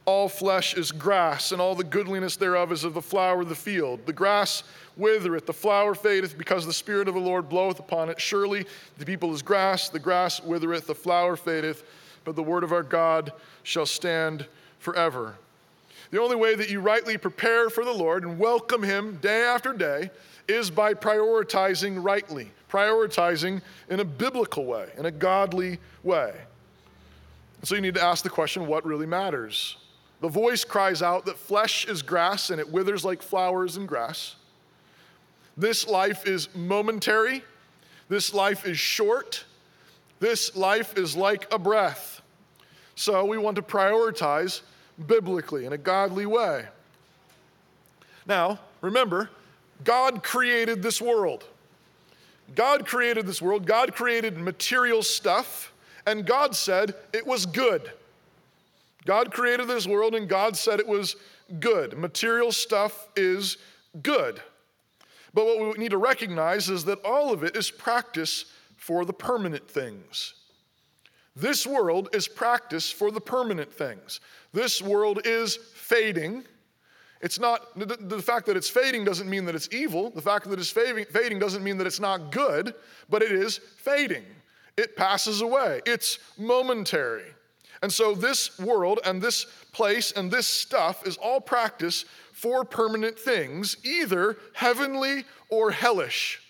[0.07, 3.55] All flesh is grass, and all the goodliness thereof is of the flower of the
[3.55, 4.05] field.
[4.05, 4.63] The grass
[4.97, 8.21] withereth, the flower fadeth, because the Spirit of the Lord bloweth upon it.
[8.21, 8.67] Surely
[8.99, 11.85] the people is grass, the grass withereth, the flower fadeth,
[12.25, 13.33] but the word of our God
[13.63, 14.47] shall stand
[14.79, 15.35] forever.
[16.11, 19.73] The only way that you rightly prepare for the Lord and welcome Him day after
[19.73, 20.11] day
[20.47, 26.35] is by prioritizing rightly, prioritizing in a biblical way, in a godly way.
[27.63, 29.79] So you need to ask the question what really matters?
[30.21, 34.37] The voice cries out that flesh is grass and it withers like flowers and grass.
[35.57, 37.43] This life is momentary.
[38.09, 39.45] This life is short.
[40.21, 42.23] This life is like a breath.
[42.95, 44.63] So we want to prioritize
[45.07, 46.67] biblically in a godly way.
[48.27, 49.31] Now, remember,
[49.83, 51.45] God created this world.
[52.55, 53.67] God created this world.
[53.67, 55.73] God created material stuff,
[56.07, 57.91] and God said it was good.
[59.05, 61.17] God created this world, and God said it was
[61.61, 61.99] good.
[61.99, 63.59] Material stuff is
[64.03, 64.41] good.
[65.35, 68.47] But what we need to recognize is that all of it is practice
[68.85, 70.35] for the permanent things.
[71.35, 74.21] This world is practice for the permanent things.
[74.53, 76.45] This world is fading.
[77.23, 80.11] It's not, the, the, fact that it's fading doesn't mean that it's evil.
[80.11, 82.75] The fact that it's fading, fading doesn't mean that it's not good,
[83.09, 84.25] but it is fading.
[84.77, 87.33] It passes away, it's momentary.
[87.81, 93.19] And so, this world and this place and this stuff is all practice for permanent
[93.19, 96.44] things, either heavenly or hellish.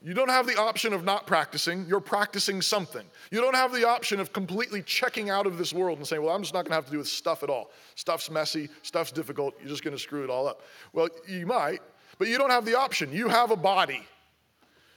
[0.00, 3.04] You don't have the option of not practicing, you're practicing something.
[3.32, 6.34] You don't have the option of completely checking out of this world and saying, well,
[6.34, 7.70] I'm just not gonna have to do with stuff at all.
[7.96, 10.62] Stuff's messy, stuff's difficult, you're just gonna screw it all up.
[10.92, 11.80] Well, you might,
[12.18, 13.12] but you don't have the option.
[13.12, 14.06] You have a body.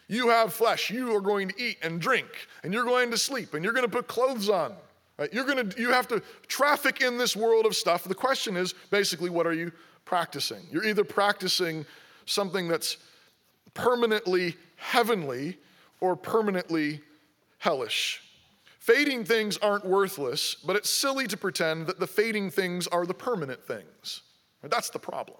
[0.08, 0.90] You have flesh.
[0.90, 2.28] You are going to eat and drink,
[2.64, 4.76] and you're going to sleep, and you're going to put clothes on.
[5.18, 5.32] Right?
[5.34, 8.04] You're to, you have to traffic in this world of stuff.
[8.04, 9.72] The question is basically, what are you
[10.04, 10.62] practicing?
[10.70, 11.86] You're either practicing
[12.26, 12.98] something that's
[13.74, 15.58] permanently heavenly
[16.00, 17.02] or permanently
[17.60, 18.22] hellish.
[18.80, 23.14] Fading things aren't worthless, but it's silly to pretend that the fading things are the
[23.14, 24.24] permanent things.
[24.64, 25.38] That's the problem.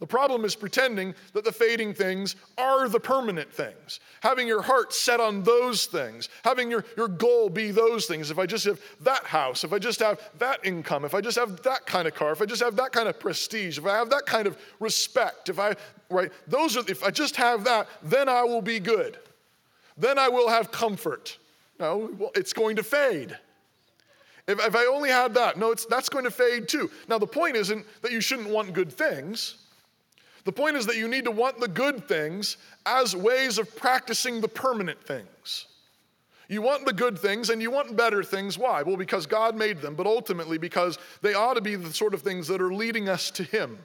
[0.00, 4.00] The problem is pretending that the fading things are the permanent things.
[4.20, 8.30] Having your heart set on those things, having your, your goal be those things.
[8.30, 11.38] If I just have that house, if I just have that income, if I just
[11.38, 13.96] have that kind of car, if I just have that kind of prestige, if I
[13.96, 15.74] have that kind of respect, if I,
[16.10, 19.18] right, those are, if I just have that, then I will be good.
[19.96, 21.38] Then I will have comfort.
[21.78, 23.36] No, well, it's going to fade.
[24.46, 26.90] If, if I only had that, no, it's, that's going to fade too.
[27.08, 29.56] Now, the point isn't that you shouldn't want good things.
[30.44, 34.40] The point is that you need to want the good things as ways of practicing
[34.40, 35.66] the permanent things.
[36.48, 38.58] You want the good things and you want better things.
[38.58, 38.82] Why?
[38.82, 42.20] Well, because God made them, but ultimately because they ought to be the sort of
[42.20, 43.78] things that are leading us to Him.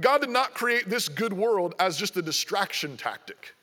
[0.00, 3.56] God did not create this good world as just a distraction tactic.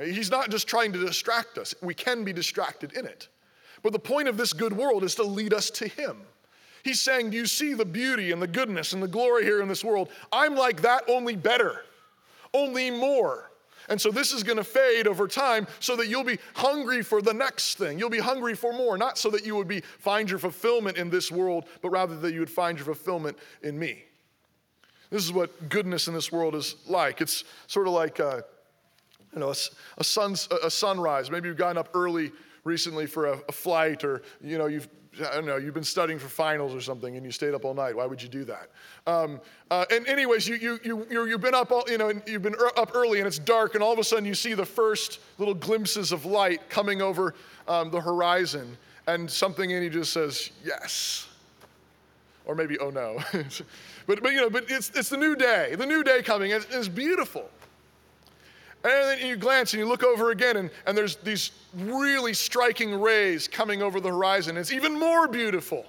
[0.00, 3.28] He's not just trying to distract us, we can be distracted in it.
[3.84, 6.22] But the point of this good world is to lead us to Him.
[6.84, 9.68] He's saying, Do you see the beauty and the goodness and the glory here in
[9.68, 10.10] this world?
[10.30, 11.80] I'm like that, only better,
[12.52, 13.50] only more.
[13.88, 17.20] And so this is going to fade over time so that you'll be hungry for
[17.20, 17.98] the next thing.
[17.98, 21.10] You'll be hungry for more, not so that you would be find your fulfillment in
[21.10, 24.04] this world, but rather that you would find your fulfillment in me.
[25.10, 27.20] This is what goodness in this world is like.
[27.20, 28.42] It's sort of like uh,
[29.32, 29.56] you know a,
[29.98, 31.30] a, sun, a sunrise.
[31.30, 32.32] Maybe you've gotten up early
[32.64, 34.88] recently for a, a flight, or you know you've
[35.20, 37.74] I don't know, you've been studying for finals or something and you stayed up all
[37.74, 37.96] night.
[37.96, 38.70] Why would you do that?
[39.06, 42.42] Um, uh, and anyways, you, you, you, you, have been up all, you know, you've
[42.42, 45.20] been up early and it's dark and all of a sudden you see the first
[45.38, 47.34] little glimpses of light coming over
[47.68, 51.28] um, the horizon and something in you just says, yes.
[52.46, 53.20] Or maybe, oh no.
[54.06, 56.50] but, but, you know, but it's, it's the new day, the new day coming.
[56.50, 57.48] It's, it's beautiful.
[58.84, 63.00] And then you glance and you look over again, and, and there's these really striking
[63.00, 64.58] rays coming over the horizon.
[64.58, 65.86] It's even more beautiful.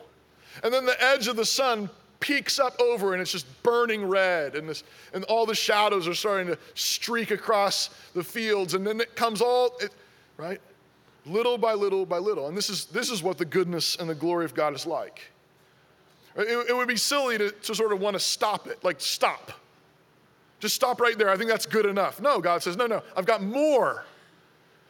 [0.64, 1.90] And then the edge of the sun
[2.22, 4.84] peeks up over and it's just burning red and, this,
[5.14, 9.42] and all the shadows are starting to streak across the fields and then it comes
[9.42, 9.92] all it,
[10.38, 10.60] right
[11.26, 14.16] little by little by little and this is this is what the goodness and the
[14.16, 15.30] glory of god is like
[16.36, 19.52] it, it would be silly to, to sort of want to stop it like stop
[20.66, 23.28] just stop right there i think that's good enough no god says no no i've
[23.28, 24.04] got more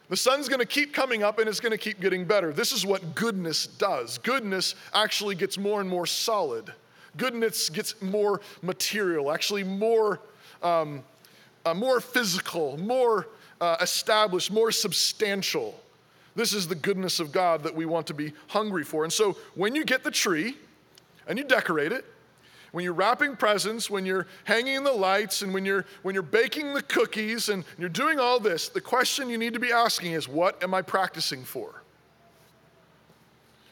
[0.08, 2.52] the sun's going to keep coming up and it's going to keep getting better.
[2.52, 4.18] This is what goodness does.
[4.18, 6.72] Goodness actually gets more and more solid.
[7.16, 10.20] Goodness gets more material, actually more,
[10.62, 11.02] um,
[11.64, 13.26] uh, more physical, more
[13.60, 15.80] uh, established, more substantial.
[16.36, 19.02] This is the goodness of God that we want to be hungry for.
[19.02, 20.56] And so when you get the tree
[21.26, 22.04] and you decorate it,
[22.76, 26.74] when you're wrapping presents, when you're hanging the lights, and when you're, when you're baking
[26.74, 30.28] the cookies, and you're doing all this, the question you need to be asking is
[30.28, 31.82] what am I practicing for?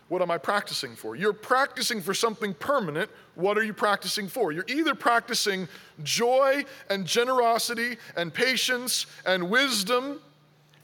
[0.08, 1.16] What am I practicing for?
[1.16, 3.10] You're practicing for something permanent.
[3.34, 4.52] What are you practicing for?
[4.52, 5.68] You're either practicing
[6.02, 10.18] joy and generosity and patience and wisdom,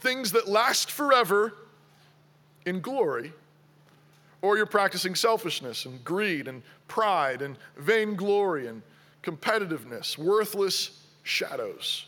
[0.01, 1.55] things that last forever
[2.67, 3.33] in glory,
[4.43, 8.83] or you're practicing selfishness and greed and pride and vainglory and
[9.23, 12.07] competitiveness, worthless shadows.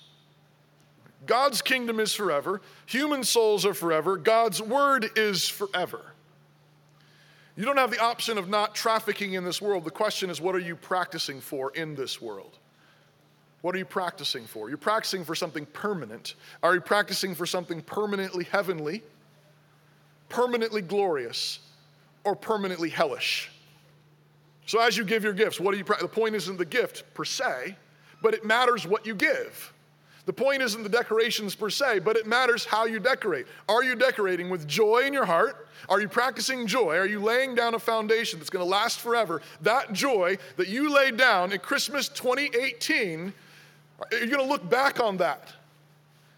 [1.26, 6.00] God's kingdom is forever, human souls are forever, God's word is forever.
[7.54, 9.84] You don't have the option of not trafficking in this world.
[9.84, 12.58] The question is, what are you practicing for in this world?
[13.60, 14.68] What are you practicing for?
[14.68, 16.34] You're practicing for something permanent.
[16.62, 19.02] Are you practicing for something permanently heavenly,
[20.28, 21.60] permanently glorious,
[22.24, 23.50] or permanently hellish?
[24.66, 27.24] So as you give your gifts, what do you the point isn't the gift per
[27.24, 27.76] se,
[28.22, 29.72] but it matters what you give.
[30.24, 33.46] The point isn't the decorations per se, but it matters how you decorate.
[33.68, 35.66] Are you decorating with joy in your heart?
[35.88, 36.96] Are you practicing joy?
[36.96, 39.42] Are you laying down a foundation that's going to last forever?
[39.62, 43.32] That joy that you laid down in Christmas 2018,
[44.12, 45.52] you're going to look back on that,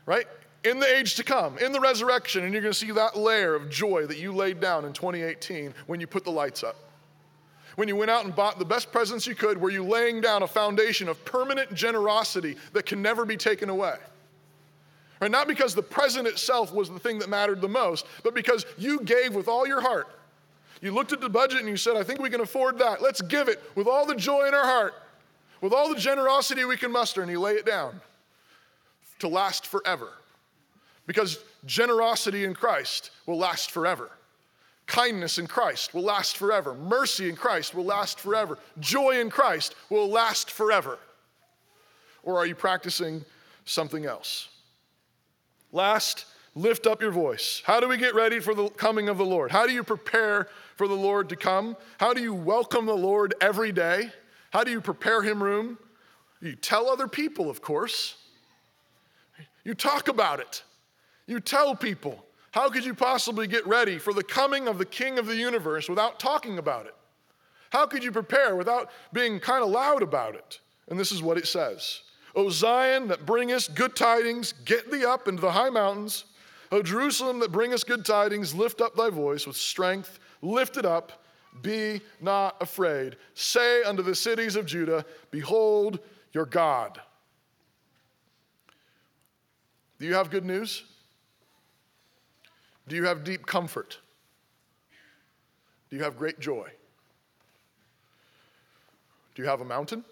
[0.06, 0.26] right?
[0.64, 3.54] In the age to come, in the resurrection, and you're going to see that layer
[3.54, 6.76] of joy that you laid down in 2018 when you put the lights up.
[7.76, 10.42] When you went out and bought the best presents you could, were you laying down
[10.42, 13.96] a foundation of permanent generosity that can never be taken away?
[15.20, 15.30] Right?
[15.30, 19.00] Not because the present itself was the thing that mattered the most, but because you
[19.00, 20.08] gave with all your heart.
[20.80, 23.02] You looked at the budget and you said, I think we can afford that.
[23.02, 24.94] Let's give it with all the joy in our heart,
[25.60, 28.00] with all the generosity we can muster, and you lay it down
[29.18, 30.08] to last forever.
[31.06, 34.10] Because generosity in Christ will last forever.
[34.86, 36.74] Kindness in Christ will last forever.
[36.74, 38.58] Mercy in Christ will last forever.
[38.80, 40.98] Joy in Christ will last forever.
[42.22, 43.24] Or are you practicing
[43.64, 44.48] something else?
[45.72, 47.62] Last, lift up your voice.
[47.64, 49.50] How do we get ready for the coming of the Lord?
[49.50, 51.76] How do you prepare for the Lord to come?
[51.98, 54.10] How do you welcome the Lord every day?
[54.50, 55.78] How do you prepare him room?
[56.40, 58.16] You tell other people, of course.
[59.64, 60.62] You talk about it.
[61.26, 62.24] You tell people.
[62.50, 65.88] How could you possibly get ready for the coming of the King of the universe
[65.88, 66.94] without talking about it?
[67.70, 70.60] How could you prepare without being kind of loud about it?
[70.88, 72.02] And this is what it says
[72.36, 76.26] O Zion, that bringest good tidings, get thee up into the high mountains.
[76.70, 81.24] O Jerusalem, that bringest good tidings, lift up thy voice with strength, lift it up,
[81.62, 83.16] be not afraid.
[83.34, 85.98] Say unto the cities of Judah, Behold
[86.32, 87.00] your God.
[89.98, 90.84] Do you have good news?
[92.88, 93.98] Do you have deep comfort?
[95.90, 96.68] Do you have great joy?
[99.34, 100.04] Do you have a mountain?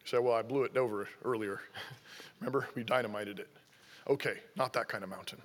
[0.00, 1.60] You say, Well, I blew it over earlier.
[2.40, 3.48] Remember, we dynamited it.
[4.08, 5.40] Okay, not that kind of mountain.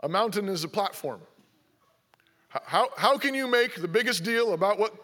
[0.00, 1.20] A mountain is a platform.
[2.48, 4.94] How, how can you make the biggest deal about what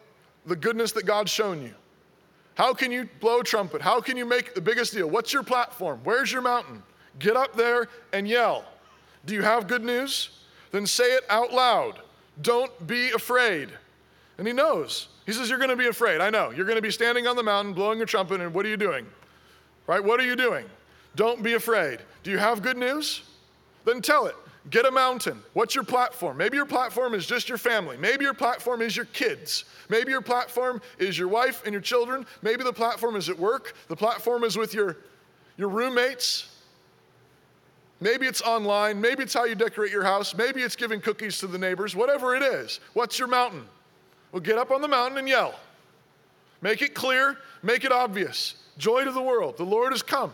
[0.47, 1.75] the goodness that God's shown you?
[2.55, 3.81] How can you blow trumpet?
[3.81, 5.09] How can you make the biggest deal?
[5.09, 6.01] What's your platform?
[6.05, 6.83] Where's your mountain?
[7.19, 8.65] Get up there and yell.
[9.27, 10.31] Do you have good news?
[10.73, 12.01] Then say it out loud.
[12.43, 13.71] Don't be afraid.
[14.39, 15.09] And he knows.
[15.27, 16.21] He says, You're going to be afraid.
[16.21, 16.51] I know.
[16.51, 18.77] You're going to be standing on the mountain blowing your trumpet, and what are you
[18.77, 19.07] doing?
[19.87, 20.03] Right?
[20.03, 20.65] What are you doing?
[21.17, 21.99] Don't be afraid.
[22.23, 23.23] Do you have good news?
[23.85, 24.37] Then tell it.
[24.69, 25.43] Get a mountain.
[25.55, 26.37] What's your platform?
[26.37, 27.97] Maybe your platform is just your family.
[27.97, 29.65] Maybe your platform is your kids.
[29.89, 32.27] Maybe your platform is your wife and your children.
[32.43, 33.75] Maybe the platform is at work.
[33.89, 34.99] The platform is with your,
[35.57, 36.49] your roommates.
[38.01, 39.01] Maybe it's online.
[39.01, 40.35] Maybe it's how you decorate your house.
[40.35, 41.95] Maybe it's giving cookies to the neighbors.
[41.95, 42.81] Whatever it is.
[42.95, 43.65] What's your mountain?
[44.33, 45.55] Well, get up on the mountain and yell.
[46.63, 48.55] Make it clear, make it obvious.
[48.79, 49.57] Joy to the world.
[49.57, 50.33] The Lord has come.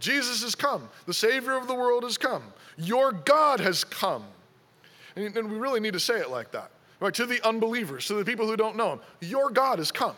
[0.00, 0.88] Jesus has come.
[1.06, 2.42] The Savior of the world has come.
[2.76, 4.24] Your God has come.
[5.16, 6.70] And, we really need to say it like that.
[7.00, 7.14] right?
[7.14, 9.00] To the unbelievers, to the people who don't know him.
[9.20, 10.16] Your God has come.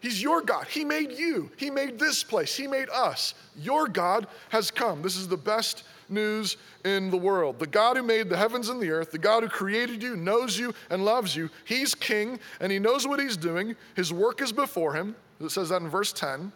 [0.00, 0.66] He's your God.
[0.66, 1.50] He made you.
[1.56, 2.56] He made this place.
[2.56, 3.34] He made us.
[3.56, 5.02] Your God has come.
[5.02, 7.58] This is the best news in the world.
[7.58, 10.58] The God who made the heavens and the earth, the God who created you, knows
[10.58, 11.50] you, and loves you.
[11.64, 13.76] He's king, and he knows what he's doing.
[13.94, 15.14] His work is before him.
[15.40, 16.50] It says that in verse 10.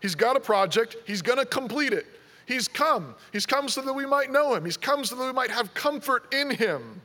[0.00, 2.06] He's got a project, he's going to complete it.
[2.46, 3.14] He's come.
[3.32, 4.64] He's come so that we might know him.
[4.64, 7.00] He's come so that we might have comfort in him.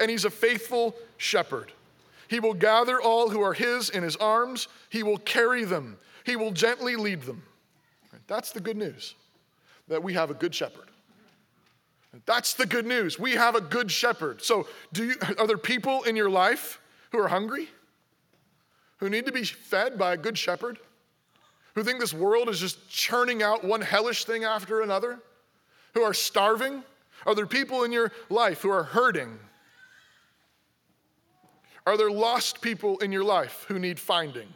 [0.00, 1.72] And he's a faithful shepherd.
[2.28, 6.36] He will gather all who are his in his arms, he will carry them, he
[6.36, 7.42] will gently lead them.
[8.26, 9.14] That's the good news
[9.88, 10.90] that we have a good shepherd.
[12.24, 13.18] That's the good news.
[13.18, 14.42] We have a good shepherd.
[14.42, 16.80] So, do you, are there people in your life
[17.12, 17.68] who are hungry?
[18.98, 20.78] Who need to be fed by a good shepherd?
[21.74, 25.18] Who think this world is just churning out one hellish thing after another?
[25.92, 26.82] Who are starving?
[27.26, 29.38] Are there people in your life who are hurting?
[31.86, 34.48] Are there lost people in your life who need finding?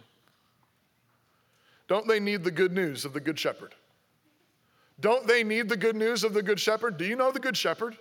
[1.86, 3.74] Don't they need the good news of the Good Shepherd?
[4.98, 6.98] Don't they need the good news of the Good Shepherd?
[6.98, 7.96] Do you know the Good Shepherd?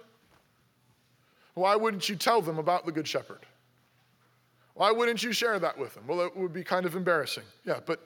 [1.54, 3.46] Why wouldn't you tell them about the Good Shepherd?
[4.74, 6.06] Why wouldn't you share that with them?
[6.08, 7.44] Well, it would be kind of embarrassing.
[7.66, 8.02] Yeah, but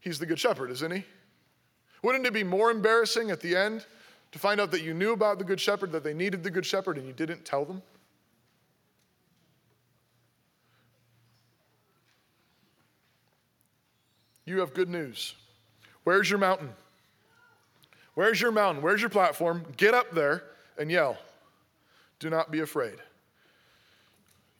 [0.00, 1.04] he's the Good Shepherd, isn't he?
[2.02, 3.86] Wouldn't it be more embarrassing at the end
[4.32, 6.66] to find out that you knew about the Good Shepherd, that they needed the Good
[6.66, 7.82] Shepherd, and you didn't tell them?
[14.44, 15.34] You have good news.
[16.04, 16.70] Where's your mountain?
[18.14, 18.82] Where's your mountain?
[18.82, 19.64] Where's your platform?
[19.76, 20.44] Get up there
[20.78, 21.18] and yell.
[22.18, 22.96] Do not be afraid.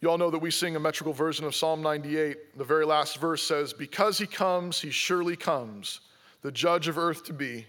[0.01, 2.59] You all know that we sing a metrical version of Psalm 98.
[2.59, 6.01] The very last verse says, Because he comes, he surely comes,
[6.43, 7.67] the judge of earth to be.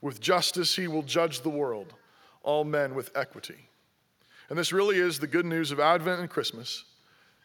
[0.00, 1.94] With justice, he will judge the world,
[2.42, 3.68] all men with equity.
[4.48, 6.84] And this really is the good news of Advent and Christmas.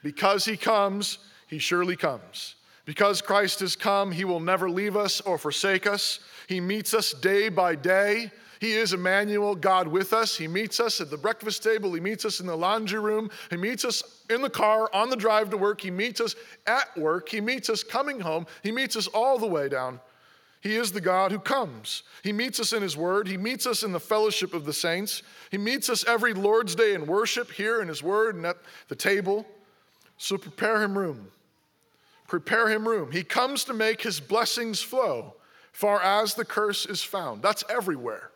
[0.03, 2.56] Because he comes, he surely comes.
[2.87, 6.19] Because Christ has come, he will never leave us or forsake us.
[6.47, 8.31] He meets us day by day.
[8.61, 10.37] He is Emmanuel, God with us.
[10.37, 11.93] He meets us at the breakfast table.
[11.93, 13.29] He meets us in the laundry room.
[13.49, 15.81] He meets us in the car, on the drive to work.
[15.81, 16.33] He meets us
[16.65, 17.27] at work.
[17.27, 18.47] He meets us coming home.
[18.63, 19.99] He meets us all the way down.
[20.61, 22.03] He is the God who comes.
[22.23, 23.27] He meets us in His Word.
[23.27, 25.23] He meets us in the fellowship of the saints.
[25.51, 28.57] He meets us every Lord's Day in worship here in His Word and at
[28.87, 29.45] the table.
[30.17, 31.31] So prepare Him room
[32.27, 33.11] prepare him room.
[33.11, 35.35] He comes to make his blessings flow,
[35.71, 37.41] far as the curse is found.
[37.41, 38.31] That's everywhere.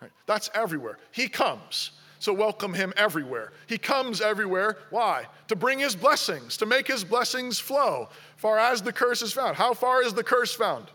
[0.00, 0.10] Right?
[0.26, 0.98] That's everywhere.
[1.12, 1.92] He comes.
[2.18, 3.52] So welcome him everywhere.
[3.66, 4.76] He comes everywhere.
[4.90, 5.26] Why?
[5.48, 9.56] To bring his blessings, to make his blessings flow, far as the curse is found.
[9.56, 10.86] How far is the curse found?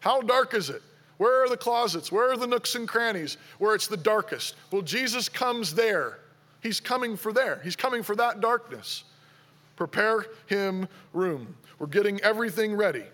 [0.00, 0.82] How dark is it?
[1.18, 2.10] Where are the closets?
[2.10, 4.56] Where are the nooks and crannies where it's the darkest?
[4.70, 6.18] Well, Jesus comes there.
[6.62, 7.60] He's coming for there.
[7.62, 9.04] He's coming for that darkness.
[9.76, 11.56] Prepare him room.
[11.78, 13.04] We're getting everything ready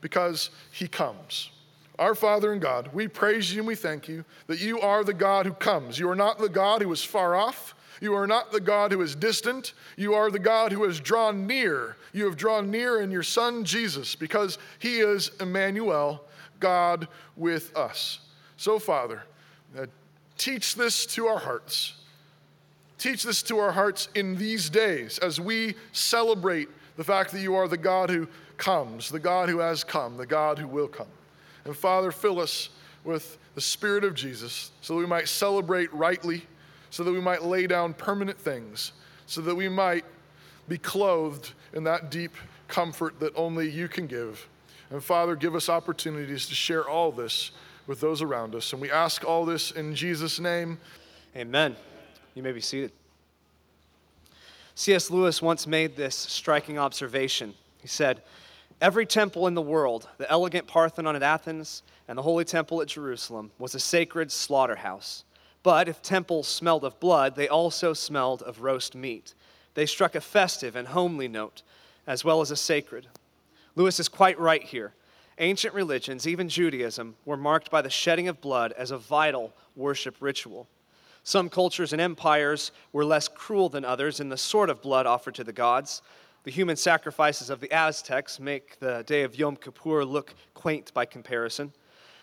[0.00, 1.50] because he comes.
[1.98, 5.14] Our Father and God, we praise you and we thank you that you are the
[5.14, 5.98] God who comes.
[5.98, 7.74] You are not the God who is far off.
[8.00, 9.72] You are not the God who is distant.
[9.96, 11.96] You are the God who has drawn near.
[12.12, 16.22] You have drawn near in your Son Jesus because he is Emmanuel,
[16.60, 18.20] God with us.
[18.58, 19.22] So, Father,
[19.78, 19.86] uh,
[20.36, 21.94] teach this to our hearts.
[22.98, 27.54] Teach this to our hearts in these days as we celebrate the fact that you
[27.54, 28.26] are the God who
[28.56, 31.08] comes, the God who has come, the God who will come.
[31.64, 32.70] And Father, fill us
[33.04, 36.44] with the Spirit of Jesus so that we might celebrate rightly,
[36.90, 38.92] so that we might lay down permanent things,
[39.26, 40.04] so that we might
[40.68, 42.34] be clothed in that deep
[42.68, 44.48] comfort that only you can give.
[44.90, 47.50] And Father, give us opportunities to share all this
[47.86, 48.72] with those around us.
[48.72, 50.78] And we ask all this in Jesus' name.
[51.36, 51.76] Amen.
[52.36, 52.92] You may be seated.
[54.74, 55.10] C.S.
[55.10, 57.54] Lewis once made this striking observation.
[57.80, 58.22] He said,
[58.78, 62.88] Every temple in the world, the elegant Parthenon at Athens and the Holy Temple at
[62.88, 65.24] Jerusalem, was a sacred slaughterhouse.
[65.62, 69.32] But if temples smelled of blood, they also smelled of roast meat.
[69.72, 71.62] They struck a festive and homely note,
[72.06, 73.06] as well as a sacred.
[73.76, 74.92] Lewis is quite right here.
[75.38, 80.16] Ancient religions, even Judaism, were marked by the shedding of blood as a vital worship
[80.20, 80.68] ritual.
[81.26, 85.34] Some cultures and empires were less cruel than others in the sort of blood offered
[85.34, 86.00] to the gods.
[86.44, 91.04] The human sacrifices of the Aztecs make the day of Yom Kippur look quaint by
[91.04, 91.72] comparison.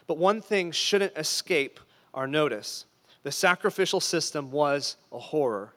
[0.08, 1.82] But one thing shouldn't escape
[2.14, 2.86] our notice
[3.24, 5.74] the sacrificial system was a horror.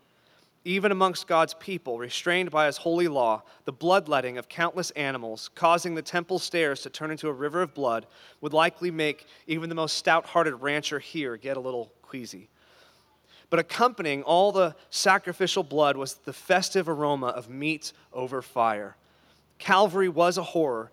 [0.64, 5.96] Even amongst God's people, restrained by his holy law, the bloodletting of countless animals, causing
[5.96, 8.06] the temple stairs to turn into a river of blood,
[8.40, 12.48] would likely make even the most stout hearted rancher here get a little queasy.
[13.49, 18.97] But accompanying all the sacrificial blood was the festive aroma of meat over fire.
[19.59, 20.90] Calvary was a horror,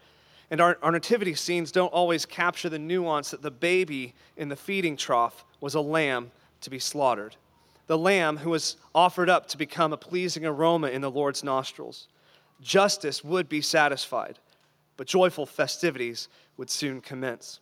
[0.52, 4.56] and our, our nativity scenes don't always capture the nuance that the baby in the
[4.56, 6.32] feeding trough was a lamb
[6.62, 7.36] to be slaughtered.
[7.88, 12.08] The lamb who was offered up to become a pleasing aroma in the Lord's nostrils.
[12.62, 14.40] Justice would be satisfied,
[14.96, 17.60] but joyful festivities would soon commence.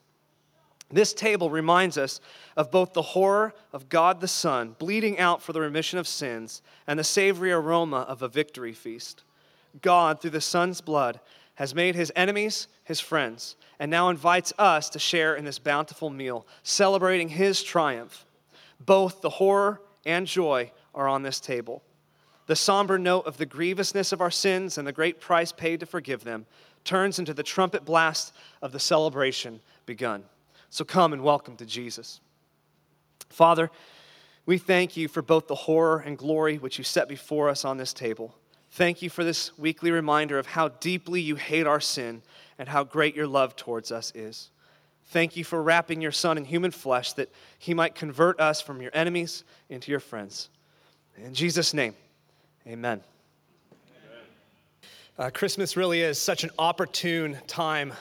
[0.91, 2.19] This table reminds us
[2.57, 6.61] of both the horror of God the Son bleeding out for the remission of sins
[6.87, 9.23] and the savory aroma of a victory feast.
[9.81, 11.19] God, through the Son's blood,
[11.55, 16.09] has made his enemies his friends and now invites us to share in this bountiful
[16.09, 18.25] meal, celebrating his triumph.
[18.79, 21.83] Both the horror and joy are on this table.
[22.47, 25.85] The somber note of the grievousness of our sins and the great price paid to
[25.85, 26.45] forgive them
[26.83, 30.23] turns into the trumpet blast of the celebration begun.
[30.71, 32.21] So come and welcome to Jesus.
[33.27, 33.69] Father,
[34.45, 37.75] we thank you for both the horror and glory which you set before us on
[37.75, 38.33] this table.
[38.71, 42.21] Thank you for this weekly reminder of how deeply you hate our sin
[42.57, 44.49] and how great your love towards us is.
[45.07, 48.81] Thank you for wrapping your Son in human flesh that he might convert us from
[48.81, 50.47] your enemies into your friends.
[51.17, 51.95] In Jesus' name,
[52.65, 53.01] amen.
[55.19, 57.91] Uh, Christmas really is such an opportune time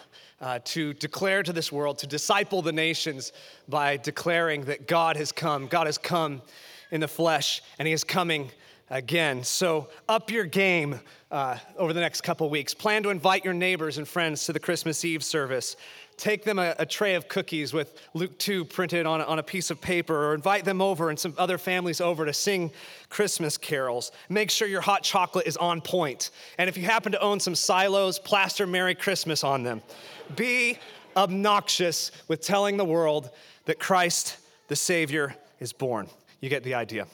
[0.40, 3.32] uh, to declare to this world, to disciple the nations
[3.68, 5.66] by declaring that God has come.
[5.66, 6.42] God has come
[6.90, 8.50] in the flesh, and He is coming
[8.88, 9.44] again.
[9.44, 12.74] So, up your game uh, over the next couple weeks.
[12.74, 15.76] Plan to invite your neighbors and friends to the Christmas Eve service.
[16.20, 19.70] Take them a, a, tray of cookies with Luke 2 printed on, on a piece
[19.70, 22.72] of paper, or invite them over and some other families over to sing
[23.08, 24.12] Christmas carols.
[24.28, 26.28] Make sure your hot chocolate is on point.
[26.58, 29.80] And if you happen to own some silos, plaster Merry Christmas on them.
[30.36, 30.78] Be
[31.16, 33.30] obnoxious with telling the world
[33.64, 34.36] that Christ,
[34.68, 36.06] the Savior, is born.
[36.42, 37.06] You get the idea.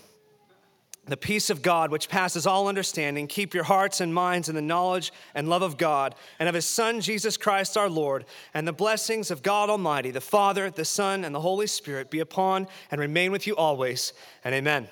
[1.09, 4.63] The peace of God, which passes all understanding, keep your hearts and minds in the
[4.63, 8.73] knowledge and love of God and of His Son, Jesus Christ our Lord, and the
[8.73, 13.01] blessings of God Almighty, the Father, the Son, and the Holy Spirit be upon and
[13.01, 14.13] remain with you always.
[14.45, 14.89] And amen.